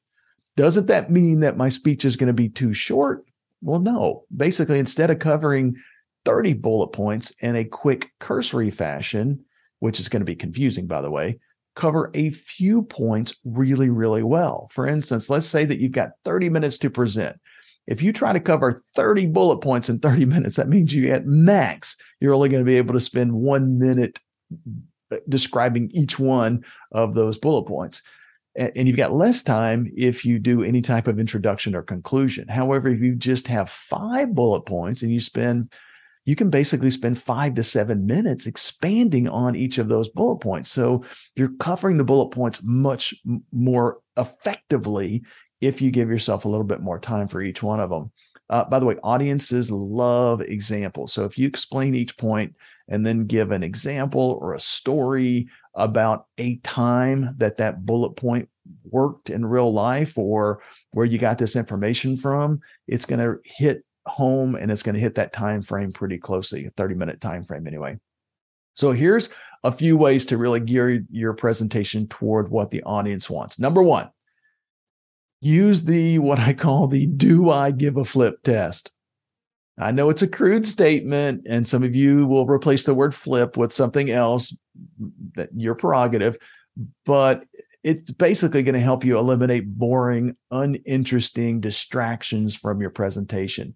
Doesn't 0.56 0.88
that 0.88 1.12
mean 1.12 1.42
that 1.42 1.58
my 1.58 1.70
speech 1.70 2.06
is 2.06 2.16
going 2.16 2.28
to 2.28 2.34
be 2.34 2.50
too 2.50 2.74
short? 2.74 3.26
Well, 3.66 3.80
no. 3.80 4.26
Basically, 4.36 4.78
instead 4.78 5.10
of 5.10 5.18
covering 5.18 5.78
30 6.24 6.54
bullet 6.54 6.90
points 6.90 7.32
in 7.40 7.56
a 7.56 7.66
quick 7.66 8.12
cursory 8.20 8.70
fashion, 8.70 9.44
which 9.80 10.00
is 10.00 10.08
going 10.08 10.22
to 10.22 10.26
be 10.26 10.36
confusing, 10.36 10.86
by 10.86 11.02
the 11.02 11.10
way, 11.10 11.40
cover 11.76 12.12
a 12.14 12.30
few 12.30 12.84
points 12.84 13.36
really, 13.44 13.90
really 13.90 14.22
well. 14.22 14.70
For 14.72 14.88
instance, 14.88 15.32
let's 15.32 15.48
say 15.48 15.66
that 15.66 15.80
you've 15.80 15.92
got 15.92 16.12
30 16.26 16.50
minutes 16.50 16.78
to 16.78 16.92
present. 16.92 17.38
If 17.88 18.04
you 18.04 18.14
try 18.14 18.34
to 18.34 18.40
cover 18.40 18.84
30 18.96 19.28
bullet 19.28 19.58
points 19.58 19.90
in 19.90 19.98
30 19.98 20.26
minutes, 20.26 20.58
that 20.58 20.70
means 20.70 20.94
you 20.94 21.12
at 21.12 21.26
max, 21.26 21.98
you're 22.20 22.36
only 22.36 22.50
going 22.50 22.64
to 22.64 22.72
be 22.72 22.78
able 22.78 22.94
to 22.94 23.02
spend 23.02 23.34
one 23.34 23.80
minute 23.80 24.20
uh, 25.12 25.18
describing 25.28 25.90
each 25.92 26.20
one 26.20 26.64
of 26.92 27.16
those 27.16 27.40
bullet 27.40 27.64
points 27.64 28.04
and 28.56 28.88
you've 28.88 28.98
got 28.98 29.14
less 29.14 29.44
time 29.44 29.92
if 29.96 30.24
you 30.24 30.40
do 30.40 30.64
any 30.64 30.82
type 30.82 31.08
of 31.08 31.20
introduction 31.20 31.76
or 31.76 31.82
conclusion. 31.82 32.48
However, 32.48 32.88
if 32.88 33.02
you 33.02 33.16
just 33.16 33.48
have 33.48 33.70
five 33.70 34.34
bullet 34.34 34.62
points 34.62 35.02
and 35.02 35.12
you 35.12 35.20
spend, 35.20 35.74
you 36.24 36.36
can 36.36 36.50
basically 36.50 36.90
spend 36.90 37.22
five 37.22 37.56
to 37.56 37.64
seven 37.64 38.06
minutes 38.06 38.48
expanding 38.48 39.28
on 39.28 39.56
each 39.56 39.78
of 39.78 39.88
those 39.88 40.10
bullet 40.10 40.38
points. 40.38 40.72
So 40.72 41.04
you're 41.36 41.56
covering 41.60 41.98
the 41.98 42.04
bullet 42.04 42.30
points 42.30 42.62
much 42.64 43.14
more 43.52 44.00
effectively 44.18 45.24
if 45.62 45.82
you 45.82 45.92
give 45.92 46.10
yourself 46.10 46.46
a 46.46 46.50
little 46.50 46.66
bit 46.66 46.82
more 46.82 47.00
time 47.00 47.28
for 47.28 47.42
each 47.42 47.62
one 47.62 47.80
of 47.80 47.90
them. 47.90 48.12
Uh, 48.50 48.64
by 48.64 48.80
the 48.80 48.86
way, 48.86 48.96
audiences 49.04 49.72
love 49.72 50.42
examples. 50.42 51.12
So 51.12 51.26
if 51.26 51.38
you 51.38 51.48
explain 51.48 51.96
each 51.96 52.16
point 52.18 52.56
and 52.88 53.06
then 53.06 53.26
give 53.26 53.52
an 53.52 53.64
example 53.64 54.38
or 54.40 54.54
a 54.54 54.60
story 54.60 55.48
about 55.76 56.26
a 56.38 56.58
time 56.58 57.34
that 57.38 57.58
that 57.58 57.86
bullet 57.86 58.12
point 58.16 58.50
worked 58.84 59.30
in 59.30 59.46
real 59.46 59.72
life 59.72 60.18
or 60.18 60.62
where 60.92 61.06
you 61.06 61.18
got 61.18 61.38
this 61.38 61.56
information 61.56 62.18
from 62.18 62.60
it's 62.88 63.06
going 63.06 63.20
to 63.20 63.38
hit 63.44 63.84
home 64.08 64.56
and 64.56 64.72
it's 64.72 64.84
going 64.84 64.96
to 64.96 65.02
hit 65.02 65.16
that 65.16 65.34
time 65.34 65.62
frame 65.62 65.92
pretty 65.92 66.18
closely 66.18 66.66
a 66.66 66.70
30 66.72 66.96
minute 66.96 67.22
time 67.22 67.44
frame 67.44 67.68
anyway. 67.68 67.98
So 68.76 68.92
here's 68.92 69.30
a 69.64 69.72
few 69.72 69.98
ways 69.98 70.26
to 70.28 70.38
really 70.38 70.60
gear 70.60 71.04
your 71.10 71.34
presentation 71.34 72.08
toward 72.08 72.50
what 72.50 72.72
the 72.72 72.84
audience 72.84 73.30
wants. 73.30 73.60
Number 73.60 73.82
one 73.82 74.10
use 75.42 75.84
the 75.84 76.18
what 76.18 76.40
i 76.40 76.54
call 76.54 76.88
the 76.88 77.06
do 77.06 77.50
i 77.50 77.70
give 77.70 77.98
a 77.98 78.06
flip 78.06 78.42
test 78.42 78.92
I 79.78 79.92
know 79.92 80.10
it's 80.10 80.22
a 80.22 80.28
crude 80.28 80.66
statement, 80.66 81.46
and 81.50 81.68
some 81.68 81.84
of 81.84 81.96
you 81.96 82.26
will 82.28 82.46
replace 82.46 82.86
the 82.86 82.94
word 82.94 83.14
flip 83.14 83.58
with 83.58 83.74
something 83.74 84.10
else 84.10 84.56
that 85.36 85.50
your 85.56 85.76
prerogative, 85.76 86.38
but 87.06 87.44
it's 87.84 88.10
basically 88.10 88.64
going 88.64 88.76
to 88.76 88.80
help 88.80 89.04
you 89.04 89.18
eliminate 89.18 89.78
boring, 89.78 90.36
uninteresting 90.50 91.60
distractions 91.60 92.56
from 92.56 92.82
your 92.82 92.90
presentation. 92.90 93.76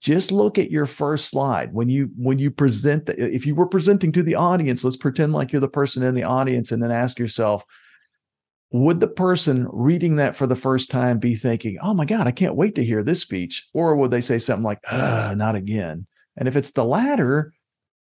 Just 0.00 0.32
look 0.32 0.58
at 0.58 0.70
your 0.70 0.86
first 0.86 1.28
slide 1.28 1.72
when 1.72 1.88
you 1.88 2.10
when 2.16 2.38
you 2.38 2.50
present 2.50 3.06
the, 3.06 3.20
if 3.20 3.46
you 3.46 3.54
were 3.54 3.66
presenting 3.66 4.10
to 4.12 4.22
the 4.22 4.36
audience, 4.36 4.82
let's 4.82 4.96
pretend 4.96 5.32
like 5.32 5.52
you're 5.52 5.60
the 5.60 5.68
person 5.68 6.02
in 6.02 6.14
the 6.14 6.24
audience 6.24 6.72
and 6.72 6.82
then 6.82 6.90
ask 6.90 7.18
yourself, 7.18 7.64
would 8.72 9.00
the 9.00 9.08
person 9.08 9.68
reading 9.70 10.16
that 10.16 10.34
for 10.34 10.46
the 10.46 10.56
first 10.56 10.90
time 10.90 11.18
be 11.18 11.36
thinking, 11.36 11.78
oh 11.82 11.94
my 11.94 12.04
God, 12.04 12.26
I 12.26 12.30
can't 12.30 12.56
wait 12.56 12.74
to 12.76 12.84
hear 12.84 13.02
this 13.02 13.20
speech? 13.20 13.68
Or 13.74 13.96
would 13.96 14.10
they 14.10 14.22
say 14.22 14.38
something 14.38 14.64
like, 14.64 14.78
not 14.90 15.54
again? 15.54 16.06
And 16.36 16.48
if 16.48 16.56
it's 16.56 16.70
the 16.70 16.84
latter, 16.84 17.52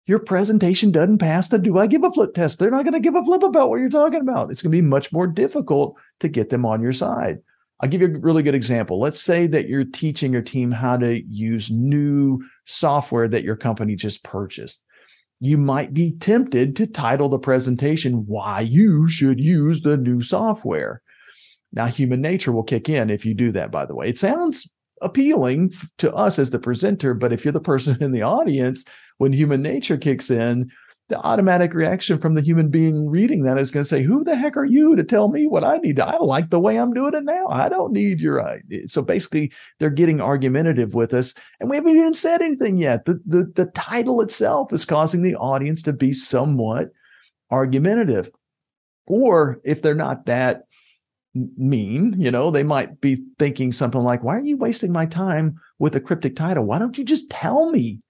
your 0.06 0.18
presentation 0.18 0.90
doesn't 0.90 1.18
pass 1.18 1.48
the 1.48 1.58
do 1.58 1.78
I 1.78 1.86
give 1.86 2.02
a 2.02 2.10
flip 2.10 2.34
test. 2.34 2.58
They're 2.58 2.70
not 2.70 2.84
going 2.84 2.94
to 2.94 3.00
give 3.00 3.14
a 3.14 3.24
flip 3.24 3.42
about 3.42 3.70
what 3.70 3.78
you're 3.78 3.88
talking 3.88 4.20
about. 4.20 4.50
It's 4.50 4.60
going 4.60 4.72
to 4.72 4.76
be 4.76 4.82
much 4.82 5.12
more 5.12 5.26
difficult 5.26 5.96
to 6.20 6.28
get 6.28 6.50
them 6.50 6.66
on 6.66 6.82
your 6.82 6.92
side. 6.92 7.38
I'll 7.80 7.88
give 7.88 8.00
you 8.00 8.08
a 8.08 8.18
really 8.18 8.42
good 8.42 8.56
example. 8.56 8.98
Let's 8.98 9.20
say 9.20 9.46
that 9.46 9.68
you're 9.68 9.84
teaching 9.84 10.32
your 10.32 10.42
team 10.42 10.72
how 10.72 10.96
to 10.96 11.22
use 11.28 11.70
new 11.70 12.42
software 12.64 13.28
that 13.28 13.44
your 13.44 13.54
company 13.54 13.94
just 13.94 14.24
purchased 14.24 14.82
you 15.40 15.56
might 15.56 15.94
be 15.94 16.12
tempted 16.18 16.74
to 16.76 16.86
title 16.86 17.28
the 17.28 17.38
presentation 17.38 18.26
Why 18.26 18.60
You 18.60 19.08
Should 19.08 19.40
Use 19.40 19.82
the 19.82 19.96
New 19.96 20.20
Software. 20.20 21.02
Now, 21.72 21.86
human 21.86 22.20
nature 22.20 22.50
will 22.50 22.64
kick 22.64 22.88
in 22.88 23.10
if 23.10 23.24
you 23.24 23.34
do 23.34 23.52
that, 23.52 23.70
by 23.70 23.86
the 23.86 23.94
way. 23.94 24.08
It 24.08 24.18
sounds 24.18 24.72
appealing 25.00 25.72
to 25.98 26.12
us 26.12 26.38
as 26.38 26.50
the 26.50 26.58
presenter, 26.58 27.14
but 27.14 27.32
if 27.32 27.44
you're 27.44 27.52
the 27.52 27.60
person 27.60 27.96
in 28.02 28.12
the 28.12 28.22
audience, 28.22 28.84
when 29.18 29.32
human 29.32 29.62
nature 29.62 29.96
kicks 29.96 30.30
in, 30.30 30.70
the 31.08 31.18
automatic 31.20 31.72
reaction 31.72 32.18
from 32.18 32.34
the 32.34 32.42
human 32.42 32.68
being 32.68 33.08
reading 33.08 33.42
that 33.42 33.58
is 33.58 33.70
going 33.70 33.82
to 33.82 33.88
say, 33.88 34.02
Who 34.02 34.24
the 34.24 34.36
heck 34.36 34.56
are 34.56 34.64
you 34.64 34.94
to 34.94 35.02
tell 35.02 35.28
me 35.28 35.46
what 35.46 35.64
I 35.64 35.78
need? 35.78 35.98
I 35.98 36.18
like 36.18 36.50
the 36.50 36.60
way 36.60 36.76
I'm 36.76 36.92
doing 36.92 37.14
it 37.14 37.24
now. 37.24 37.48
I 37.48 37.68
don't 37.68 37.92
need 37.92 38.20
your 38.20 38.46
idea. 38.46 38.88
So 38.88 39.02
basically, 39.02 39.50
they're 39.78 39.90
getting 39.90 40.20
argumentative 40.20 40.94
with 40.94 41.14
us, 41.14 41.34
and 41.60 41.70
we 41.70 41.76
haven't 41.76 41.96
even 41.96 42.14
said 42.14 42.42
anything 42.42 42.76
yet. 42.76 43.06
The, 43.06 43.20
the, 43.24 43.50
the 43.54 43.66
title 43.72 44.20
itself 44.20 44.72
is 44.72 44.84
causing 44.84 45.22
the 45.22 45.36
audience 45.36 45.82
to 45.84 45.94
be 45.94 46.12
somewhat 46.12 46.88
argumentative. 47.50 48.30
Or 49.06 49.60
if 49.64 49.80
they're 49.80 49.94
not 49.94 50.26
that 50.26 50.64
mean, 51.34 52.16
you 52.18 52.30
know, 52.30 52.50
they 52.50 52.62
might 52.64 53.00
be 53.00 53.24
thinking 53.38 53.72
something 53.72 54.02
like, 54.02 54.22
Why 54.22 54.36
are 54.36 54.44
you 54.44 54.58
wasting 54.58 54.92
my 54.92 55.06
time 55.06 55.58
with 55.78 55.96
a 55.96 56.00
cryptic 56.00 56.36
title? 56.36 56.64
Why 56.64 56.78
don't 56.78 56.98
you 56.98 57.04
just 57.04 57.30
tell 57.30 57.70
me 57.70 58.00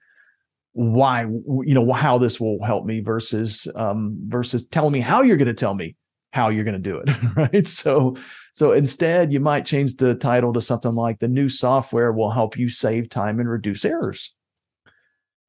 why 0.73 1.23
you 1.23 1.75
know 1.75 1.93
how 1.93 2.19
this 2.19 2.39
will 2.39 2.63
help 2.63 2.85
me 2.85 3.01
versus 3.01 3.67
um 3.75 4.19
versus 4.27 4.67
telling 4.67 4.93
me 4.93 5.01
how 5.01 5.23
you're 5.23 5.37
going 5.37 5.49
to 5.49 5.55
tell 5.55 5.75
me 5.75 5.97
how 6.33 6.51
you're 6.51 6.65
going 6.65 6.81
to 6.81 6.91
do 6.91 6.99
it 6.99 7.11
right? 7.37 7.69
So 7.69 8.17
so 8.53 8.73
instead 8.73 9.33
you 9.33 9.41
might 9.41 9.65
change 9.65 9.97
the 9.97 10.15
title 10.15 10.53
to 10.53 10.61
something 10.61 10.95
like 10.95 11.19
the 11.19 11.29
new 11.29 11.49
software 11.49 12.13
will 12.13 12.31
help 12.31 12.57
you 12.57 12.69
save 12.69 13.09
time 13.09 13.41
and 13.41 13.49
reduce 13.49 13.85
errors. 13.85 14.35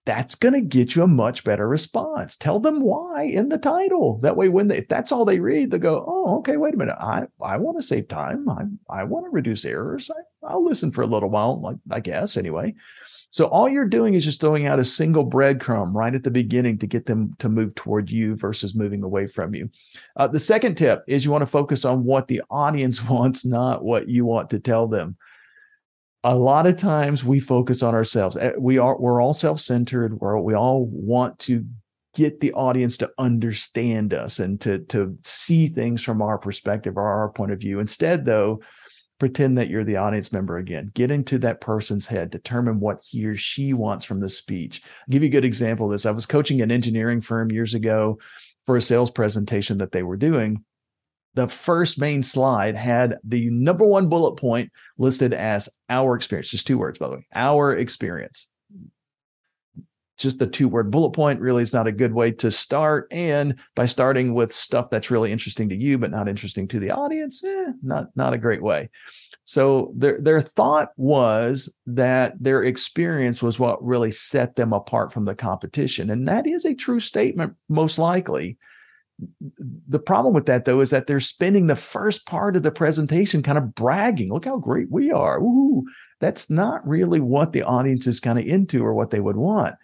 That's 0.06 0.34
going 0.34 0.54
to 0.54 0.62
get 0.62 0.96
you 0.96 1.04
a 1.04 1.08
much 1.08 1.44
better 1.44 1.68
response. 1.68 2.36
Tell 2.36 2.60
them 2.60 2.82
why 2.82 3.24
in 3.24 3.50
the 3.50 3.60
title. 3.60 4.20
That 4.24 4.38
way 4.38 4.50
when 4.50 4.70
they 4.70 4.78
if 4.78 4.88
that's 4.88 5.12
all 5.12 5.26
they 5.26 5.40
read 5.40 5.72
they 5.72 5.78
go 5.78 6.04
oh 6.08 6.38
okay 6.40 6.58
wait 6.58 6.74
a 6.74 6.78
minute. 6.78 6.98
I 7.00 7.26
i 7.42 7.58
want 7.58 7.78
to 7.78 7.86
save 7.86 8.08
time. 8.08 8.48
I 8.50 8.64
i 8.90 9.04
want 9.04 9.26
to 9.26 9.30
reduce 9.30 9.66
errors. 9.66 10.10
I, 10.10 10.48
i'll 10.48 10.64
listen 10.64 10.92
for 10.92 11.02
a 11.02 11.08
little 11.08 11.30
while 11.30 11.62
like 11.62 11.76
i 11.92 12.00
guess 12.00 12.38
anyway 12.38 12.74
so 13.32 13.46
all 13.48 13.70
you're 13.70 13.86
doing 13.86 14.16
is 14.16 14.26
just 14.26 14.42
throwing 14.42 14.66
out 14.66 14.80
a 14.80 14.86
single 14.86 15.26
breadcrumb 15.26 15.94
right 15.94 16.16
at 16.16 16.24
the 16.24 16.32
beginning 16.32 16.80
to 16.80 16.88
get 16.88 17.06
them 17.06 17.36
to 17.40 17.50
move 17.50 17.76
toward 17.76 18.10
you 18.10 18.36
versus 18.36 18.74
moving 18.74 19.04
away 19.04 19.28
from 19.28 19.54
you. 19.54 19.70
Uh, 20.16 20.28
the 20.28 20.40
second 20.40 20.76
tip 20.76 21.04
is 21.08 21.24
you 21.24 21.32
want 21.32 21.44
to 21.44 21.46
focus 21.46 21.86
on 21.86 22.04
what 22.04 22.28
the 22.28 22.42
audience 22.50 23.04
wants, 23.10 23.46
not 23.46 23.84
what 23.84 24.08
you 24.08 24.26
want 24.26 24.50
to 24.50 24.60
tell 24.60 24.88
them. 24.88 25.16
A 26.24 26.36
lot 26.36 26.68
of 26.68 26.76
times 26.76 27.24
we 27.24 27.40
focus 27.40 27.82
on 27.84 27.94
ourselves. 27.94 28.36
Eh, 28.36 28.52
we 28.58 28.78
are 28.78 29.00
we're 29.00 29.22
all 29.22 29.34
self-centered. 29.34 30.20
We're, 30.20 30.40
we 30.40 30.54
all 30.54 30.86
want 30.86 31.40
to 31.40 31.66
get 32.16 32.42
the 32.42 32.52
audience 32.54 32.98
to 32.98 33.12
understand 33.18 34.14
us 34.14 34.40
and 34.40 34.60
to 34.60 34.80
to 34.80 35.18
see 35.24 35.68
things 35.70 36.04
from 36.04 36.22
our 36.22 36.38
perspective 36.38 36.98
or 36.98 37.04
our 37.04 37.30
point 37.30 37.52
of 37.52 37.60
view. 37.60 37.80
Instead, 37.80 38.26
though, 38.26 38.60
pretend 39.20 39.58
that 39.58 39.70
you're 39.70 39.84
the 39.84 39.98
audience 39.98 40.32
member 40.32 40.58
again. 40.58 40.92
Get 40.94 41.12
into 41.12 41.38
that 41.40 41.62
person's 41.62 42.08
head, 42.08 42.30
determine 42.30 42.80
what 42.80 43.04
he 43.08 43.26
or 43.26 43.36
she 43.36 43.74
wants 43.74 44.06
from 44.06 44.22
the 44.22 44.30
speech. 44.30 44.82
I'll 44.84 45.12
give 45.12 45.24
you 45.24 45.28
a 45.28 45.32
good 45.32 45.46
example 45.46 45.86
of 45.86 45.92
this. 45.92 46.06
I 46.06 46.12
was 46.12 46.26
coaching 46.26 46.62
an 46.62 46.72
engineering 46.72 47.22
firm 47.22 47.52
years 47.52 47.74
ago 47.74 48.18
for 48.66 48.78
a 48.78 48.82
sales 48.82 49.12
presentation 49.12 49.78
that 49.80 49.92
they 49.92 50.04
were 50.04 50.18
doing. 50.18 50.64
The 51.36 51.48
first 51.48 52.00
main 52.00 52.24
slide 52.24 52.76
had 52.76 53.18
the 53.24 53.50
number 53.50 53.86
one 53.86 54.10
bullet 54.10 54.36
point 54.38 54.72
listed 54.98 55.34
as 55.34 55.70
our 55.90 56.16
experience, 56.16 56.50
just 56.50 56.66
two 56.66 56.78
words, 56.78 56.98
by 56.98 57.10
the 57.10 57.16
way, 57.18 57.28
our 57.34 57.76
experience 57.76 58.48
just 60.20 60.38
the 60.38 60.48
two 60.48 60.68
word 60.68 60.92
bullet 60.92 61.12
point 61.12 61.40
really 61.40 61.64
is 61.64 61.74
not 61.74 61.88
a 61.88 61.92
good 61.92 62.14
way 62.14 62.32
to 62.32 62.52
start. 62.52 63.08
And 63.10 63.56
by 63.76 63.86
starting 63.86 64.34
with 64.34 64.54
stuff 64.54 64.90
that's 64.90 65.10
really 65.10 65.32
interesting 65.32 65.70
to 65.70 65.76
you, 65.76 65.98
but 65.98 66.12
not 66.12 66.28
interesting 66.28 66.68
to 66.68 66.80
the 66.80 66.92
audience, 66.92 67.44
eh, 67.44 67.72
not, 67.82 68.08
not 68.16 68.34
a 68.34 68.38
great 68.38 68.62
way. 68.62 68.90
So 69.46 69.94
their, 69.96 70.20
their 70.20 70.42
thought 70.42 70.90
was 70.98 71.74
that 71.88 72.36
their 72.40 72.64
experience 72.64 73.42
was 73.42 73.58
what 73.58 73.84
really 73.84 74.12
set 74.12 74.56
them 74.56 74.74
apart 74.74 75.12
from 75.12 75.26
the 75.26 75.34
competition. 75.34 76.10
And 76.10 76.28
that 76.28 76.46
is 76.46 76.66
a 76.66 76.76
true 76.76 77.00
statement, 77.00 77.56
most 77.70 77.98
likely. 77.98 78.58
The 79.88 80.00
problem 80.00 80.34
with 80.34 80.46
that, 80.46 80.66
though, 80.66 80.82
is 80.82 80.92
that 80.92 81.08
they're 81.08 81.20
spending 81.20 81.68
the 81.68 81.76
first 81.76 82.26
part 82.26 82.56
of 82.56 82.64
the 82.64 82.72
presentation 82.72 83.42
kind 83.42 83.58
of 83.58 83.74
bragging. 83.74 84.32
Look 84.32 84.46
how 84.46 84.58
great 84.58 84.90
we 84.92 85.12
are. 85.12 85.42
That's 86.20 86.50
not 86.50 86.88
really 86.88 87.20
what 87.20 87.52
the 87.52 87.64
audience 87.64 88.08
is 88.08 88.20
kind 88.20 88.40
of 88.40 88.46
into 88.46 88.86
or 88.86 88.94
what 88.94 89.10
they 89.10 89.20
would 89.20 89.36
want. 89.36 89.76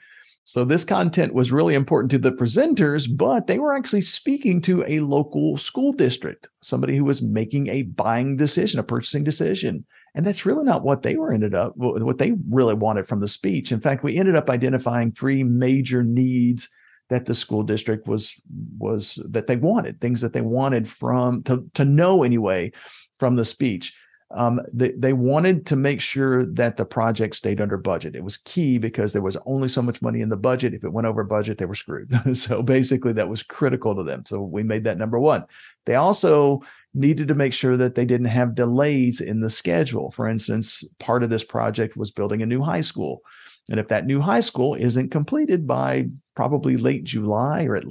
So 0.48 0.64
this 0.64 0.84
content 0.84 1.34
was 1.34 1.52
really 1.52 1.74
important 1.74 2.12
to 2.12 2.20
the 2.20 2.32
presenters, 2.32 3.08
but 3.14 3.48
they 3.48 3.58
were 3.58 3.74
actually 3.74 4.02
speaking 4.02 4.62
to 4.62 4.84
a 4.86 5.00
local 5.00 5.58
school 5.58 5.92
district, 5.92 6.50
somebody 6.62 6.96
who 6.96 7.04
was 7.04 7.24
making 7.24 7.68
a 7.68 7.82
buying 7.82 8.38
decision, 8.38 8.80
a 8.80 8.84
purchasing 8.84 9.24
decision. 9.24 9.86
And 10.14 10.24
that's 10.24 10.46
really 10.46 10.64
not 10.64 10.84
what 10.84 11.02
they 11.02 11.16
were 11.16 11.34
ended 11.34 11.56
up, 11.56 11.74
what 11.75 12.20
they 12.20 12.34
really 12.48 12.75
wanted 12.75 13.08
from 13.08 13.22
the 13.22 13.28
speech. 13.28 13.72
In 13.72 13.82
fact, 13.82 14.04
we 14.04 14.18
ended 14.18 14.36
up 14.36 14.52
identifying 14.52 15.12
three 15.12 15.44
major 15.44 16.04
needs 16.04 16.70
that 17.10 17.25
the 17.25 17.34
school 17.34 17.64
district 17.64 18.08
was 18.08 18.40
was 18.78 19.20
that 19.30 19.48
they 19.48 19.56
wanted, 19.56 20.00
things 20.00 20.22
that 20.22 20.34
they 20.34 20.42
wanted 20.42 20.88
from 20.88 21.42
to, 21.44 21.66
to 21.74 21.86
know 21.86 22.24
anyway 22.24 22.72
from 23.20 23.36
the 23.36 23.46
speech 23.46 23.94
um, 24.32 24.60
they, 24.74 24.91
they 24.91 25.13
wanted 25.13 25.67
to 25.67 25.75
make 25.75 26.01
sure 26.01 26.46
that 26.46 26.77
the 26.77 26.86
project 26.86 27.36
stayed 27.36 27.62
under 27.62 27.77
budget. 27.77 28.15
It 28.15 28.24
was 28.24 28.38
key 28.38 28.77
because 28.77 29.13
there 29.13 29.22
was 29.22 29.38
only 29.46 29.70
so 29.70 29.82
much 29.82 30.01
money 30.01 30.22
in 30.22 30.29
the 30.29 30.36
budget. 30.36 30.74
If 30.74 30.84
it 30.84 30.91
went 30.91 31.08
over 31.08 31.24
budget, 31.24 31.58
they 31.58 31.65
were 31.65 31.75
screwed. 31.75 32.12
so 32.38 32.63
basically, 32.63 33.13
that 33.13 33.29
was 33.29 33.44
critical 33.44 33.96
to 33.96 34.03
them. 34.03 34.25
So 34.25 34.41
we 34.41 34.63
made 34.63 34.84
that 34.86 34.98
number 34.98 35.20
one. 35.20 35.46
They 35.86 35.96
also 35.96 36.62
needed 36.96 37.27
to 37.27 37.36
make 37.36 37.53
sure 37.53 37.77
that 37.77 37.96
they 37.96 38.05
didn't 38.05 38.27
have 38.27 38.55
delays 38.55 39.22
in 39.22 39.41
the 39.41 39.50
schedule. 39.50 40.12
For 40.12 40.27
instance, 40.27 40.84
part 41.00 41.24
of 41.24 41.29
this 41.29 41.44
project 41.44 41.96
was 41.96 42.10
building 42.10 42.41
a 42.41 42.48
new 42.48 42.62
high 42.62 42.82
school. 42.82 43.22
And 43.70 43.79
if 43.79 43.88
that 43.89 44.05
new 44.05 44.22
high 44.22 44.39
school 44.41 44.75
isn't 44.75 45.12
completed 45.12 45.67
by 45.67 46.08
probably 46.36 46.77
late 46.77 47.03
July 47.03 47.65
or 47.65 47.75
at 47.75 47.86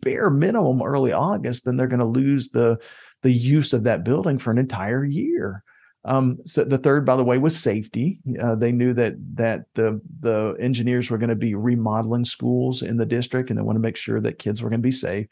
bare 0.00 0.30
minimum 0.30 0.82
early 0.82 1.12
August, 1.12 1.64
then 1.64 1.76
they're 1.76 1.86
going 1.86 2.00
to 2.00 2.06
lose 2.06 2.50
the 2.50 2.78
the 3.26 3.32
use 3.32 3.72
of 3.72 3.82
that 3.82 4.04
building 4.04 4.38
for 4.38 4.52
an 4.52 4.58
entire 4.58 5.04
year. 5.04 5.64
Um, 6.04 6.38
so 6.44 6.62
the 6.62 6.78
third, 6.78 7.04
by 7.04 7.16
the 7.16 7.24
way, 7.24 7.38
was 7.38 7.58
safety. 7.58 8.20
Uh, 8.40 8.54
they 8.54 8.70
knew 8.70 8.94
that 8.94 9.14
that 9.34 9.64
the 9.74 10.00
the 10.20 10.54
engineers 10.60 11.10
were 11.10 11.18
going 11.18 11.30
to 11.30 11.34
be 11.34 11.56
remodeling 11.56 12.24
schools 12.24 12.82
in 12.82 12.96
the 12.96 13.04
district, 13.04 13.50
and 13.50 13.58
they 13.58 13.64
want 13.64 13.74
to 13.74 13.80
make 13.80 13.96
sure 13.96 14.20
that 14.20 14.38
kids 14.38 14.62
were 14.62 14.70
going 14.70 14.80
to 14.80 14.86
be 14.86 14.92
safe. 14.92 15.26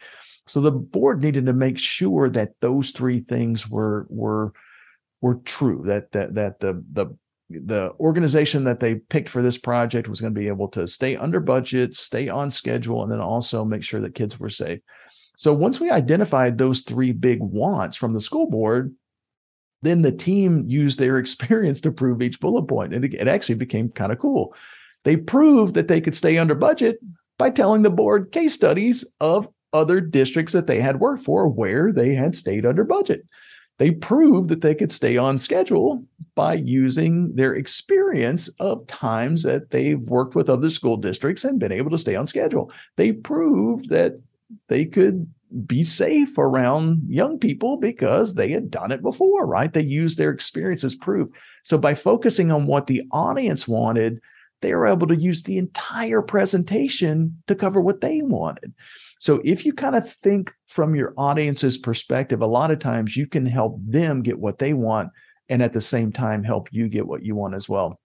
So 0.48 0.60
the 0.60 0.72
board 0.72 1.22
needed 1.22 1.46
to 1.46 1.52
make 1.52 1.78
sure 1.78 2.28
that 2.30 2.54
those 2.60 2.90
three 2.90 3.20
things 3.20 3.70
were 3.70 4.08
were 4.10 4.52
were 5.20 5.36
true. 5.36 5.84
That 5.86 6.10
that 6.10 6.34
that 6.34 6.58
the 6.58 6.84
the 6.92 7.16
the 7.50 7.92
organization 8.00 8.64
that 8.64 8.80
they 8.80 8.96
picked 8.96 9.28
for 9.28 9.42
this 9.42 9.58
project 9.58 10.08
was 10.08 10.20
going 10.20 10.34
to 10.34 10.40
be 10.40 10.48
able 10.48 10.68
to 10.70 10.88
stay 10.88 11.14
under 11.14 11.38
budget, 11.38 11.94
stay 11.94 12.28
on 12.28 12.50
schedule, 12.50 13.04
and 13.04 13.12
then 13.12 13.20
also 13.20 13.64
make 13.64 13.84
sure 13.84 14.00
that 14.00 14.16
kids 14.16 14.40
were 14.40 14.50
safe. 14.50 14.80
So 15.36 15.52
once 15.52 15.80
we 15.80 15.90
identified 15.90 16.58
those 16.58 16.80
three 16.80 17.12
big 17.12 17.40
wants 17.40 17.96
from 17.96 18.12
the 18.12 18.20
school 18.20 18.48
board, 18.48 18.94
then 19.82 20.02
the 20.02 20.12
team 20.12 20.64
used 20.66 20.98
their 20.98 21.18
experience 21.18 21.80
to 21.82 21.92
prove 21.92 22.22
each 22.22 22.40
bullet 22.40 22.64
point. 22.64 22.94
And 22.94 23.04
it, 23.04 23.28
actually 23.28 23.56
became 23.56 23.88
kind 23.90 24.12
of 24.12 24.18
cool. 24.18 24.54
They 25.04 25.16
proved 25.16 25.74
that 25.74 25.88
they 25.88 26.00
could 26.00 26.14
stay 26.14 26.38
under 26.38 26.54
budget 26.54 26.98
by 27.38 27.50
telling 27.50 27.82
the 27.82 27.90
board 27.90 28.32
case 28.32 28.54
studies 28.54 29.04
of 29.20 29.48
other 29.72 30.00
districts 30.00 30.52
that 30.52 30.66
they 30.66 30.80
had 30.80 31.00
worked 31.00 31.24
for 31.24 31.48
where 31.48 31.92
they 31.92 32.14
had 32.14 32.36
stayed 32.36 32.64
under 32.64 32.84
budget. 32.84 33.26
they 33.78 33.90
proved 33.90 34.50
that 34.50 34.60
they 34.60 34.72
could 34.72 34.92
stay 34.92 35.16
on 35.16 35.36
schedule 35.36 36.04
by 36.36 36.54
using 36.54 37.34
their 37.34 37.54
experience 37.54 38.46
of 38.60 38.86
times 38.86 39.42
that 39.42 39.70
they've 39.70 40.00
worked 40.02 40.36
with 40.36 40.48
other 40.48 40.70
school 40.70 40.96
districts 40.96 41.42
and 41.42 41.58
been 41.58 41.72
able 41.72 41.90
to 41.90 41.98
stay 41.98 42.14
on 42.14 42.24
schedule. 42.24 42.70
They 42.96 43.10
proved 43.10 43.90
that 43.90 44.20
they 44.68 44.84
could 44.84 45.32
be 45.66 45.84
safe 45.84 46.36
around 46.36 47.02
young 47.08 47.38
people 47.38 47.76
because 47.76 48.34
they 48.34 48.48
had 48.48 48.70
done 48.70 48.90
it 48.90 49.02
before, 49.02 49.46
right? 49.46 49.72
They 49.72 49.82
used 49.82 50.18
their 50.18 50.30
experience 50.30 50.82
as 50.82 50.94
proof. 50.94 51.28
So 51.62 51.78
by 51.78 51.94
focusing 51.94 52.50
on 52.50 52.66
what 52.66 52.86
the 52.88 53.02
audience 53.12 53.68
wanted, 53.68 54.20
they 54.62 54.74
were 54.74 54.86
able 54.86 55.06
to 55.08 55.16
use 55.16 55.42
the 55.42 55.58
entire 55.58 56.22
presentation 56.22 57.40
to 57.46 57.54
cover 57.54 57.80
what 57.80 58.00
they 58.00 58.22
wanted. 58.22 58.72
So 59.20 59.40
if 59.44 59.64
you 59.64 59.72
kind 59.72 59.94
of 59.94 60.10
think 60.10 60.52
from 60.66 60.94
your 60.94 61.14
audience's 61.16 61.78
perspective, 61.78 62.40
a 62.40 62.46
lot 62.46 62.70
of 62.70 62.78
times 62.78 63.16
you 63.16 63.26
can 63.26 63.46
help 63.46 63.76
them 63.78 64.22
get 64.22 64.38
what 64.38 64.58
they 64.58 64.72
want 64.72 65.10
and 65.48 65.62
at 65.62 65.72
the 65.72 65.80
same 65.80 66.10
time 66.10 66.42
help 66.42 66.68
you 66.72 66.88
get 66.88 67.06
what 67.06 67.22
you 67.22 67.34
want 67.36 67.54
as 67.54 67.68
well. 67.68 68.00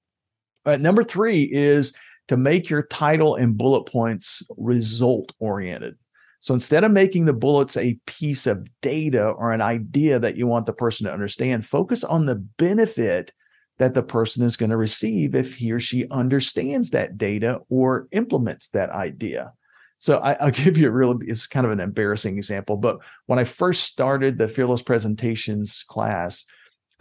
Number 0.65 1.03
three 1.03 1.43
is 1.43 1.95
to 2.27 2.37
make 2.37 2.69
your 2.69 2.83
title 2.83 3.35
and 3.35 3.57
bullet 3.57 3.85
points 3.85 4.43
result 4.57 5.33
oriented. 5.39 5.95
So 6.39 6.53
instead 6.53 6.83
of 6.83 6.91
making 6.91 7.25
the 7.25 7.33
bullets 7.33 7.75
a 7.75 7.97
piece 8.05 8.47
of 8.47 8.65
data 8.81 9.27
or 9.27 9.51
an 9.51 9.61
idea 9.61 10.19
that 10.19 10.37
you 10.37 10.47
want 10.47 10.65
the 10.65 10.73
person 10.73 11.05
to 11.05 11.13
understand, 11.13 11.65
focus 11.65 12.03
on 12.03 12.25
the 12.25 12.35
benefit 12.35 13.33
that 13.77 13.93
the 13.93 14.03
person 14.03 14.43
is 14.43 14.57
going 14.57 14.69
to 14.69 14.77
receive 14.77 15.35
if 15.35 15.55
he 15.55 15.71
or 15.71 15.79
she 15.79 16.07
understands 16.09 16.91
that 16.91 17.17
data 17.17 17.59
or 17.69 18.07
implements 18.11 18.69
that 18.69 18.89
idea. 18.91 19.53
So 19.99 20.19
I, 20.19 20.43
will 20.43 20.51
give 20.51 20.77
you 20.77 20.87
a 20.87 20.91
real, 20.91 21.19
it's 21.21 21.47
kind 21.47 21.65
of 21.65 21.71
an 21.71 21.79
embarrassing 21.79 22.37
example, 22.37 22.77
but 22.77 22.99
when 23.25 23.39
I 23.39 23.43
first 23.43 23.83
started 23.83 24.37
the 24.37 24.47
Fearless 24.47 24.81
Presentations 24.81 25.83
class, 25.87 26.45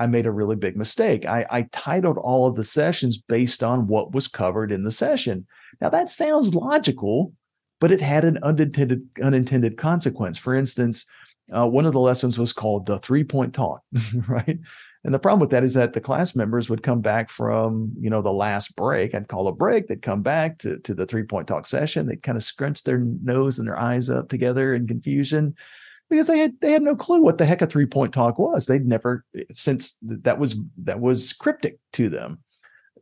I 0.01 0.07
made 0.07 0.27
a 0.27 0.33
really 0.33 0.57
big 0.57 0.77
mistake. 0.77 1.27
I, 1.27 1.45
I 1.51 1.63
titled 1.73 2.19
all 2.19 2.47
of 2.47 2.55
the 2.55 2.65
sessions 2.65 3.19
based 3.19 3.65
on 3.65 3.89
what 3.89 4.13
was 4.13 4.29
covered 4.29 4.71
in 4.71 4.85
the 4.85 4.93
session. 4.93 5.47
Now 5.81 5.91
that 5.91 6.11
sounds 6.11 6.55
logical, 6.55 7.33
but 7.81 7.93
it 7.93 8.01
had 8.01 8.25
an 8.25 8.39
unintended 8.43 9.09
unintended 9.23 9.77
consequence. 9.77 10.39
For 10.39 10.55
instance, 10.55 11.07
uh, 11.55 11.67
one 11.67 11.87
of 11.87 11.93
the 11.93 12.01
lessons 12.01 12.39
was 12.39 12.53
called 12.53 12.87
the 12.87 12.99
three 12.99 13.25
point 13.25 13.55
talk, 13.55 13.83
right? 14.29 14.59
And 15.05 15.15
the 15.15 15.19
problem 15.19 15.41
with 15.41 15.51
that 15.51 15.65
is 15.65 15.75
that 15.75 15.93
the 15.93 16.01
class 16.01 16.35
members 16.35 16.69
would 16.69 16.83
come 16.83 17.01
back 17.01 17.31
from, 17.31 17.93
you 17.99 18.11
know, 18.11 18.21
the 18.21 18.33
last 18.33 18.75
break. 18.77 19.15
I'd 19.15 19.29
call 19.29 19.47
a 19.49 19.53
break. 19.53 19.87
They'd 19.87 20.03
come 20.03 20.23
back 20.23 20.59
to, 20.59 20.79
to 20.81 20.95
the 20.95 21.07
three 21.07 21.23
point 21.23 21.47
talk 21.47 21.67
session. 21.67 22.07
They'd 22.07 22.23
kind 22.23 22.37
of 22.37 22.45
scrunch 22.45 22.83
their 22.83 22.99
nose 22.99 23.59
and 23.59 23.67
their 23.67 23.79
eyes 23.79 24.11
up 24.11 24.29
together 24.29 24.75
in 24.75 24.87
confusion 24.87 25.55
because 26.11 26.27
they 26.27 26.39
had 26.39 26.55
they 26.61 26.73
had 26.73 26.83
no 26.83 26.97
clue 26.97 27.23
what 27.23 27.39
the 27.39 27.47
heck 27.47 27.63
a 27.63 27.67
three 27.67 27.87
point 27.87 28.13
talk 28.13 28.39
was. 28.39 28.67
They'd 28.67 28.87
never 28.87 29.25
since 29.51 29.97
that 30.03 30.39
was 30.39 30.59
that 30.79 31.01
was 31.01 31.33
cryptic 31.33 31.79
to 31.95 32.09
them. 32.09 32.39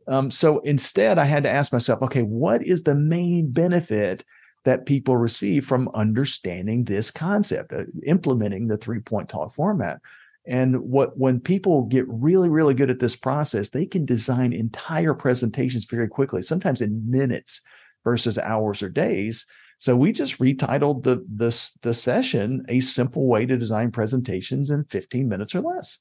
Um, 0.07 0.31
so 0.31 0.59
instead, 0.59 1.17
I 1.17 1.25
had 1.25 1.43
to 1.43 1.51
ask 1.51 1.73
myself, 1.73 2.01
okay, 2.03 2.21
what 2.21 2.63
is 2.63 2.83
the 2.83 2.95
main 2.95 3.51
benefit 3.51 4.23
that 4.67 4.85
people 4.85 5.15
receive 5.15 5.65
from 5.65 5.87
understanding 5.93 6.83
this 6.83 7.09
concept, 7.09 7.71
uh, 7.71 7.83
implementing 8.05 8.67
the 8.67 8.75
three 8.75 8.99
point 8.99 9.29
talk 9.29 9.55
format. 9.55 10.01
And 10.45 10.81
what 10.81 11.17
when 11.17 11.39
people 11.39 11.83
get 11.83 12.03
really, 12.09 12.49
really 12.49 12.73
good 12.73 12.89
at 12.89 12.99
this 12.99 13.15
process, 13.15 13.69
they 13.69 13.85
can 13.85 14.03
design 14.03 14.51
entire 14.51 15.13
presentations 15.13 15.85
very 15.85 16.09
quickly, 16.09 16.43
sometimes 16.43 16.81
in 16.81 17.09
minutes 17.09 17.61
versus 18.03 18.37
hours 18.37 18.83
or 18.83 18.89
days. 18.89 19.45
So 19.77 19.95
we 19.95 20.11
just 20.11 20.37
retitled 20.37 21.03
the 21.03 21.25
this 21.29 21.71
the 21.81 21.93
session 21.93 22.65
a 22.67 22.81
simple 22.81 23.25
way 23.25 23.45
to 23.45 23.55
design 23.55 23.91
presentations 23.91 24.69
in 24.69 24.83
15 24.83 25.29
minutes 25.29 25.55
or 25.55 25.61
less. 25.61 25.99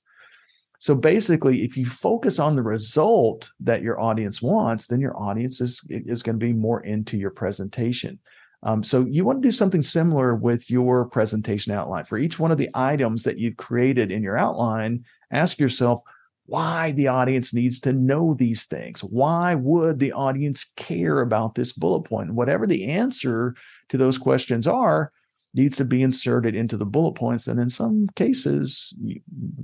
So 0.80 0.96
basically, 0.96 1.62
if 1.62 1.76
you 1.76 1.87
focus 1.87 2.40
on 2.40 2.56
the 2.56 2.64
result 2.64 3.49
that 3.61 3.82
your 3.82 4.00
audience 4.00 4.42
wants, 4.42 4.88
then 4.88 5.00
your 5.00 5.16
audience 5.16 5.61
is, 5.61 5.80
is 5.88 6.25
going 6.25 6.38
to 6.40 6.44
be 6.44 6.52
more 6.52 6.80
into 6.80 7.16
your 7.16 7.30
presentation. 7.30 8.18
Um, 8.63 8.83
so 8.83 9.05
you 9.05 9.25
want 9.25 9.43
to 9.43 9.47
do 9.47 9.53
something 9.53 9.83
similar 9.83 10.35
with 10.35 10.71
your 10.71 11.05
presentation 11.05 11.73
outline. 11.73 12.05
For 12.05 12.19
each 12.19 12.39
one 12.39 12.51
of 12.51 12.59
the 12.59 12.71
items 12.75 13.23
that 13.25 13.39
you've 13.39 13.57
created 13.57 14.11
in 14.11 14.23
your 14.23 14.37
outline, 14.37 15.05
ask 15.31 15.59
yourself 15.59 16.01
why 16.47 16.93
the 16.93 17.09
audience 17.09 17.53
needs 17.53 17.81
to 17.81 17.93
know 17.93 18.35
these 18.35 18.66
things. 18.66 19.03
Why 19.03 19.55
would 19.55 19.99
the 19.99 20.12
audience 20.12 20.73
care 20.77 21.21
about 21.21 21.55
this 21.55 21.73
bullet 21.73 22.03
point? 22.03 22.33
Whatever 22.33 22.66
the 22.66 22.87
answer 22.87 23.55
to 23.88 23.99
those 23.99 24.16
questions 24.16 24.66
are, 24.66 25.12
needs 25.55 25.77
to 25.77 25.85
be 25.85 26.03
inserted 26.03 26.55
into 26.55 26.77
the 26.77 26.85
bullet 26.85 27.14
points. 27.14 27.49
And 27.49 27.59
in 27.59 27.71
some 27.71 28.09
cases, 28.14 28.95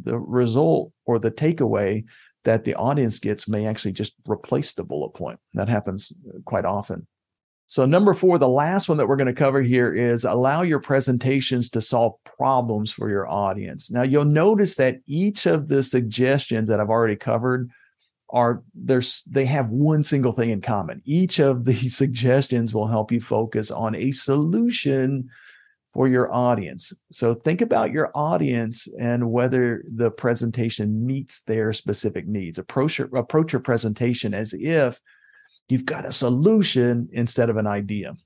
the 0.03 0.19
result 0.19 0.93
or 1.05 1.19
the 1.19 1.31
takeaway 1.31 2.05
that 2.45 2.65
the 2.65 2.75
audience 2.75 3.19
gets 3.19 3.47
may 3.47 3.67
actually 3.67 3.93
just 3.93 4.15
replace 4.27 4.73
the 4.73 4.85
bullet 4.85 5.11
point. 5.11 5.39
That 5.55 5.69
happens 5.69 6.13
quite 6.45 6.65
often. 6.65 7.07
So, 7.67 7.87
number 7.87 8.13
four, 8.13 8.39
the 8.39 8.49
last 8.49 8.89
one 8.89 8.99
that 8.99 9.09
we're 9.09 9.17
going 9.17 9.27
to 9.29 9.33
cover 9.33 9.63
here 9.63 9.95
is 9.95 10.25
allow 10.25 10.63
your 10.63 10.81
presentations 10.81 11.71
to 11.71 11.81
solve 11.81 12.15
problems 12.25 12.93
for 12.93 13.09
your 13.09 13.29
audience. 13.29 13.91
Now, 13.91 14.03
you'll 14.03 14.25
notice 14.25 14.77
that 14.77 14.99
each 15.07 15.47
of 15.47 15.69
the 15.69 15.83
suggestions 15.83 16.69
that 16.69 16.81
I've 16.81 16.91
already 16.91 17.17
covered 17.17 17.71
are 18.31 18.63
there's 18.75 19.23
they 19.25 19.45
have 19.45 19.69
one 19.69 20.03
single 20.03 20.33
thing 20.33 20.51
in 20.51 20.61
common. 20.61 21.03
Each 21.05 21.39
of 21.39 21.65
the 21.65 21.89
suggestions 21.89 22.75
will 22.75 22.89
help 22.89 23.13
you 23.13 23.21
focus 23.21 23.71
on 23.71 23.95
a 23.95 24.11
solution 24.11 25.29
for 25.93 26.09
your 26.09 26.33
audience. 26.33 26.93
So 27.11 27.35
think 27.35 27.61
about 27.61 27.91
your 27.91 28.11
audience 28.15 28.89
and 28.99 29.31
whether 29.31 29.85
the 29.87 30.11
presentation 30.11 31.07
meets 31.07 31.43
their 31.43 31.73
specific 31.75 32.27
needs. 32.27 32.59
Approach 32.59 32.99
your, 32.99 33.15
approach 33.15 33.53
your 33.53 33.61
presentation 33.61 34.33
as 34.33 34.55
if 34.55 35.01
You've 35.69 35.87
got 35.87 36.07
a 36.07 36.13
solution 36.13 37.09
instead 37.13 37.51
of 37.51 37.57
an 37.57 37.67
idea. 37.67 38.17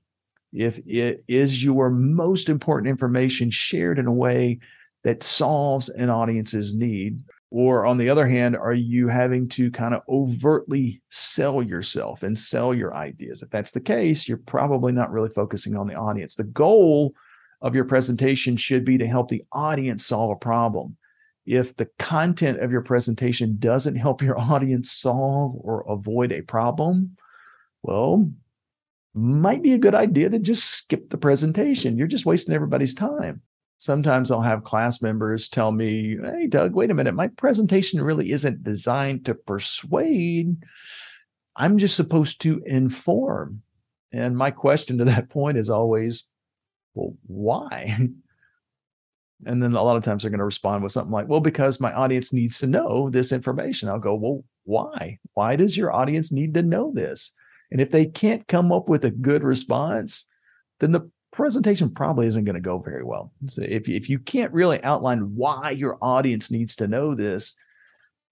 If 0.53 0.79
it 0.85 1.23
is 1.27 1.63
your 1.63 1.89
most 1.89 2.49
important 2.49 2.89
information 2.89 3.49
shared 3.49 3.99
in 3.99 4.07
a 4.07 4.13
way 4.13 4.59
that 5.03 5.23
solves 5.23 5.89
an 5.89 6.09
audience's 6.09 6.75
need, 6.75 7.23
or 7.49 7.85
on 7.85 7.97
the 7.97 8.09
other 8.09 8.27
hand, 8.27 8.57
are 8.57 8.73
you 8.73 9.07
having 9.07 9.47
to 9.49 9.71
kind 9.71 9.93
of 9.93 10.01
overtly 10.09 11.01
sell 11.09 11.61
yourself 11.61 12.23
and 12.23 12.37
sell 12.37 12.73
your 12.73 12.93
ideas? 12.93 13.41
If 13.41 13.49
that's 13.49 13.71
the 13.71 13.79
case, 13.79 14.27
you're 14.27 14.37
probably 14.37 14.91
not 14.91 15.11
really 15.11 15.29
focusing 15.29 15.77
on 15.77 15.87
the 15.87 15.95
audience. 15.95 16.35
The 16.35 16.43
goal 16.43 17.13
of 17.61 17.73
your 17.73 17.85
presentation 17.85 18.57
should 18.57 18.83
be 18.83 18.97
to 18.97 19.07
help 19.07 19.29
the 19.29 19.43
audience 19.53 20.05
solve 20.05 20.31
a 20.31 20.35
problem. 20.35 20.97
If 21.45 21.77
the 21.77 21.89
content 21.97 22.59
of 22.59 22.71
your 22.71 22.81
presentation 22.81 23.55
doesn't 23.59 23.95
help 23.95 24.21
your 24.21 24.37
audience 24.39 24.91
solve 24.91 25.55
or 25.57 25.85
avoid 25.87 26.33
a 26.33 26.41
problem, 26.41 27.15
well, 27.83 28.29
might 29.13 29.63
be 29.63 29.73
a 29.73 29.79
good 29.79 29.95
idea 29.95 30.29
to 30.29 30.39
just 30.39 30.65
skip 30.65 31.09
the 31.09 31.17
presentation. 31.17 31.97
You're 31.97 32.07
just 32.07 32.25
wasting 32.25 32.53
everybody's 32.53 32.93
time. 32.93 33.41
Sometimes 33.77 34.31
I'll 34.31 34.41
have 34.41 34.63
class 34.63 35.01
members 35.01 35.49
tell 35.49 35.71
me, 35.71 36.17
Hey, 36.23 36.47
Doug, 36.47 36.75
wait 36.75 36.91
a 36.91 36.93
minute. 36.93 37.13
My 37.13 37.27
presentation 37.27 38.01
really 38.01 38.31
isn't 38.31 38.63
designed 38.63 39.25
to 39.25 39.35
persuade. 39.35 40.57
I'm 41.55 41.77
just 41.77 41.95
supposed 41.95 42.41
to 42.41 42.61
inform. 42.65 43.61
And 44.11 44.37
my 44.37 44.51
question 44.51 44.99
to 44.99 45.05
that 45.05 45.29
point 45.29 45.57
is 45.57 45.69
always, 45.69 46.23
Well, 46.93 47.15
why? 47.25 48.09
And 49.45 49.61
then 49.61 49.75
a 49.75 49.83
lot 49.83 49.95
of 49.95 50.03
times 50.03 50.23
they're 50.23 50.31
going 50.31 50.39
to 50.39 50.45
respond 50.45 50.81
with 50.81 50.91
something 50.91 51.11
like, 51.11 51.27
Well, 51.27 51.39
because 51.39 51.79
my 51.79 51.93
audience 51.93 52.33
needs 52.33 52.57
to 52.57 52.65
know 52.65 53.11
this 53.11 53.31
information. 53.31 53.87
I'll 53.87 53.99
go, 53.99 54.15
Well, 54.15 54.43
why? 54.63 55.19
Why 55.35 55.55
does 55.55 55.77
your 55.77 55.93
audience 55.93 56.31
need 56.31 56.55
to 56.55 56.63
know 56.63 56.91
this? 56.91 57.33
And 57.71 57.81
if 57.81 57.91
they 57.91 58.05
can't 58.05 58.47
come 58.47 58.71
up 58.71 58.87
with 58.87 59.05
a 59.05 59.11
good 59.11 59.43
response, 59.43 60.25
then 60.79 60.91
the 60.91 61.09
presentation 61.31 61.93
probably 61.93 62.27
isn't 62.27 62.45
going 62.45 62.55
to 62.55 62.61
go 62.61 62.79
very 62.79 63.03
well. 63.03 63.31
So 63.47 63.63
if, 63.63 63.89
if 63.89 64.09
you 64.09 64.19
can't 64.19 64.53
really 64.53 64.81
outline 64.83 65.35
why 65.35 65.71
your 65.71 65.97
audience 66.01 66.49
needs 66.49 66.75
to 66.77 66.87
know 66.87 67.13
this, 67.13 67.55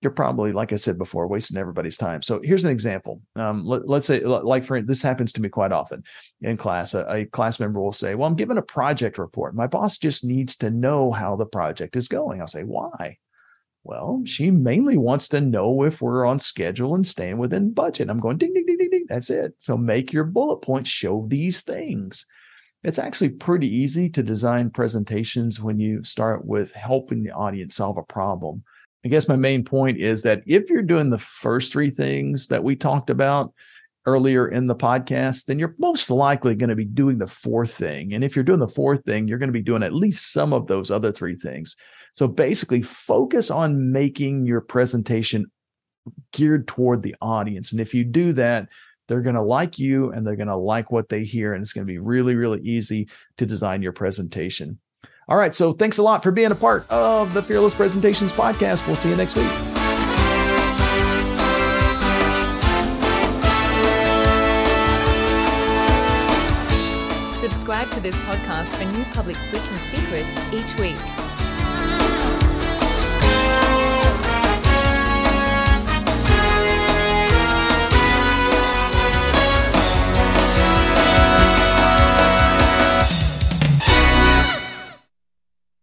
you're 0.02 0.12
probably, 0.12 0.52
like 0.52 0.72
I 0.72 0.76
said 0.76 0.98
before, 0.98 1.28
wasting 1.28 1.58
everybody's 1.58 1.98
time. 1.98 2.22
So 2.22 2.40
here's 2.44 2.64
an 2.64 2.72
example. 2.72 3.22
Um, 3.36 3.66
let, 3.66 3.90
us 3.90 4.06
say, 4.06 4.20
like 4.22 4.64
for 4.64 4.82
this 4.82 5.02
happens 5.02 5.32
to 5.34 5.42
me 5.42 5.50
quite 5.50 5.72
often 5.72 6.04
in 6.42 6.58
class. 6.58 6.94
A, 6.94 7.06
a, 7.10 7.26
class 7.26 7.60
member 7.60 7.82
will 7.82 7.92
say, 7.92 8.14
"Well, 8.14 8.28
I'm 8.28 8.36
given 8.36 8.58
a 8.58 8.62
project 8.62 9.18
report. 9.18 9.56
My 9.56 9.66
boss 9.68 9.98
just 9.98 10.24
needs 10.24 10.58
to 10.58 10.70
know 10.70 11.12
how 11.12 11.36
the 11.36 11.46
project 11.46 11.96
is 11.96 12.08
going." 12.08 12.40
I'll 12.40 12.48
say, 12.48 12.64
"Why?" 12.64 13.18
Well, 13.86 14.24
she 14.26 14.50
mainly 14.50 14.98
wants 14.98 15.28
to 15.28 15.40
know 15.40 15.84
if 15.84 16.02
we're 16.02 16.26
on 16.26 16.40
schedule 16.40 16.96
and 16.96 17.06
staying 17.06 17.38
within 17.38 17.72
budget. 17.72 18.10
I'm 18.10 18.20
going 18.20 18.40
ding, 18.40 18.52
ding, 18.52 18.66
ding, 18.66 18.80
ding, 18.80 18.90
ding. 18.90 19.06
That's 19.08 19.30
it. 19.30 19.54
So 19.60 19.78
make 19.78 20.12
your 20.12 20.24
bullet 20.24 20.58
points 20.58 20.90
show 20.90 21.28
these 21.28 21.62
things. 21.62 22.26
It's 22.84 22.98
actually 22.98 23.30
pretty 23.30 23.68
easy 23.68 24.10
to 24.10 24.24
design 24.24 24.72
presentations 24.72 25.62
when 25.62 25.78
you 25.78 26.04
start 26.04 26.46
with 26.46 26.74
helping 26.74 27.22
the 27.22 27.34
audience 27.34 27.76
solve 27.76 27.98
a 27.98 28.04
problem. 28.04 28.64
I 29.06 29.10
guess 29.10 29.28
my 29.28 29.36
main 29.36 29.64
point 29.64 30.00
is 30.00 30.24
that 30.24 30.42
if 30.48 30.68
you're 30.68 30.82
doing 30.82 31.12
the 31.12 31.20
first 31.20 31.72
three 31.72 31.92
things 31.92 32.48
that 32.48 32.64
we 32.64 32.76
talked 32.76 33.12
about 33.12 33.54
earlier 34.08 34.48
in 34.48 34.66
the 34.66 34.76
podcast, 34.76 35.46
then 35.46 35.60
you're 35.60 35.76
most 35.78 36.10
likely 36.10 36.56
going 36.56 36.72
to 36.72 36.76
be 36.76 36.86
doing 36.86 37.20
the 37.20 37.28
fourth 37.28 37.76
thing. 37.76 38.16
And 38.16 38.24
if 38.24 38.36
you're 38.36 38.44
doing 38.44 38.60
the 38.60 38.68
fourth 38.68 39.06
thing, 39.06 39.28
you're 39.28 39.38
going 39.38 39.50
to 39.50 39.54
be 39.54 39.62
doing 39.62 39.84
at 39.84 39.94
least 39.94 40.34
some 40.34 40.54
of 40.54 40.66
those 40.66 40.90
other 40.90 41.12
three 41.12 41.36
things. 41.36 41.76
So 42.16 42.30
basically, 42.30 42.82
focus 42.82 43.52
on 43.52 43.92
making 43.92 44.46
your 44.46 44.62
presentation 44.62 45.48
geared 46.32 46.66
toward 46.66 47.04
the 47.04 47.14
audience. 47.22 47.74
And 47.74 47.82
if 47.82 47.94
you 47.94 48.06
do 48.06 48.32
that, 48.34 48.70
they're 49.10 49.22
going 49.22 49.36
to 49.36 49.42
like 49.42 49.78
you 49.78 50.12
and 50.12 50.26
they're 50.26 50.38
going 50.38 50.48
to 50.48 50.56
like 50.56 50.92
what 50.92 51.10
they 51.10 51.26
hear. 51.26 51.54
And 51.54 51.62
it's 51.62 51.74
going 51.74 51.86
to 51.86 51.92
be 51.92 52.00
really, 52.00 52.36
really 52.36 52.62
easy 52.62 53.10
to 53.38 53.46
design 53.46 53.82
your 53.82 53.92
presentation. 53.92 54.80
All 55.28 55.36
right. 55.36 55.54
So 55.54 55.74
thanks 55.74 55.98
a 55.98 56.04
lot 56.04 56.24
for 56.24 56.32
being 56.32 56.52
a 56.52 56.56
part 56.56 56.90
of 56.90 57.34
the 57.34 57.44
Fearless 57.44 57.76
Presentations 57.76 58.32
podcast. 58.32 58.88
We'll 58.88 58.96
see 58.96 59.10
you 59.10 59.18
next 59.18 59.36
week. 59.36 59.52
Subscribe 67.36 67.92
to 67.92 68.00
this 68.00 68.18
podcast 68.20 68.68
for 68.68 68.86
new 68.98 69.04
public 69.14 69.36
speaking 69.36 69.78
secrets 69.80 70.54
each 70.54 70.80
week. 70.80 71.25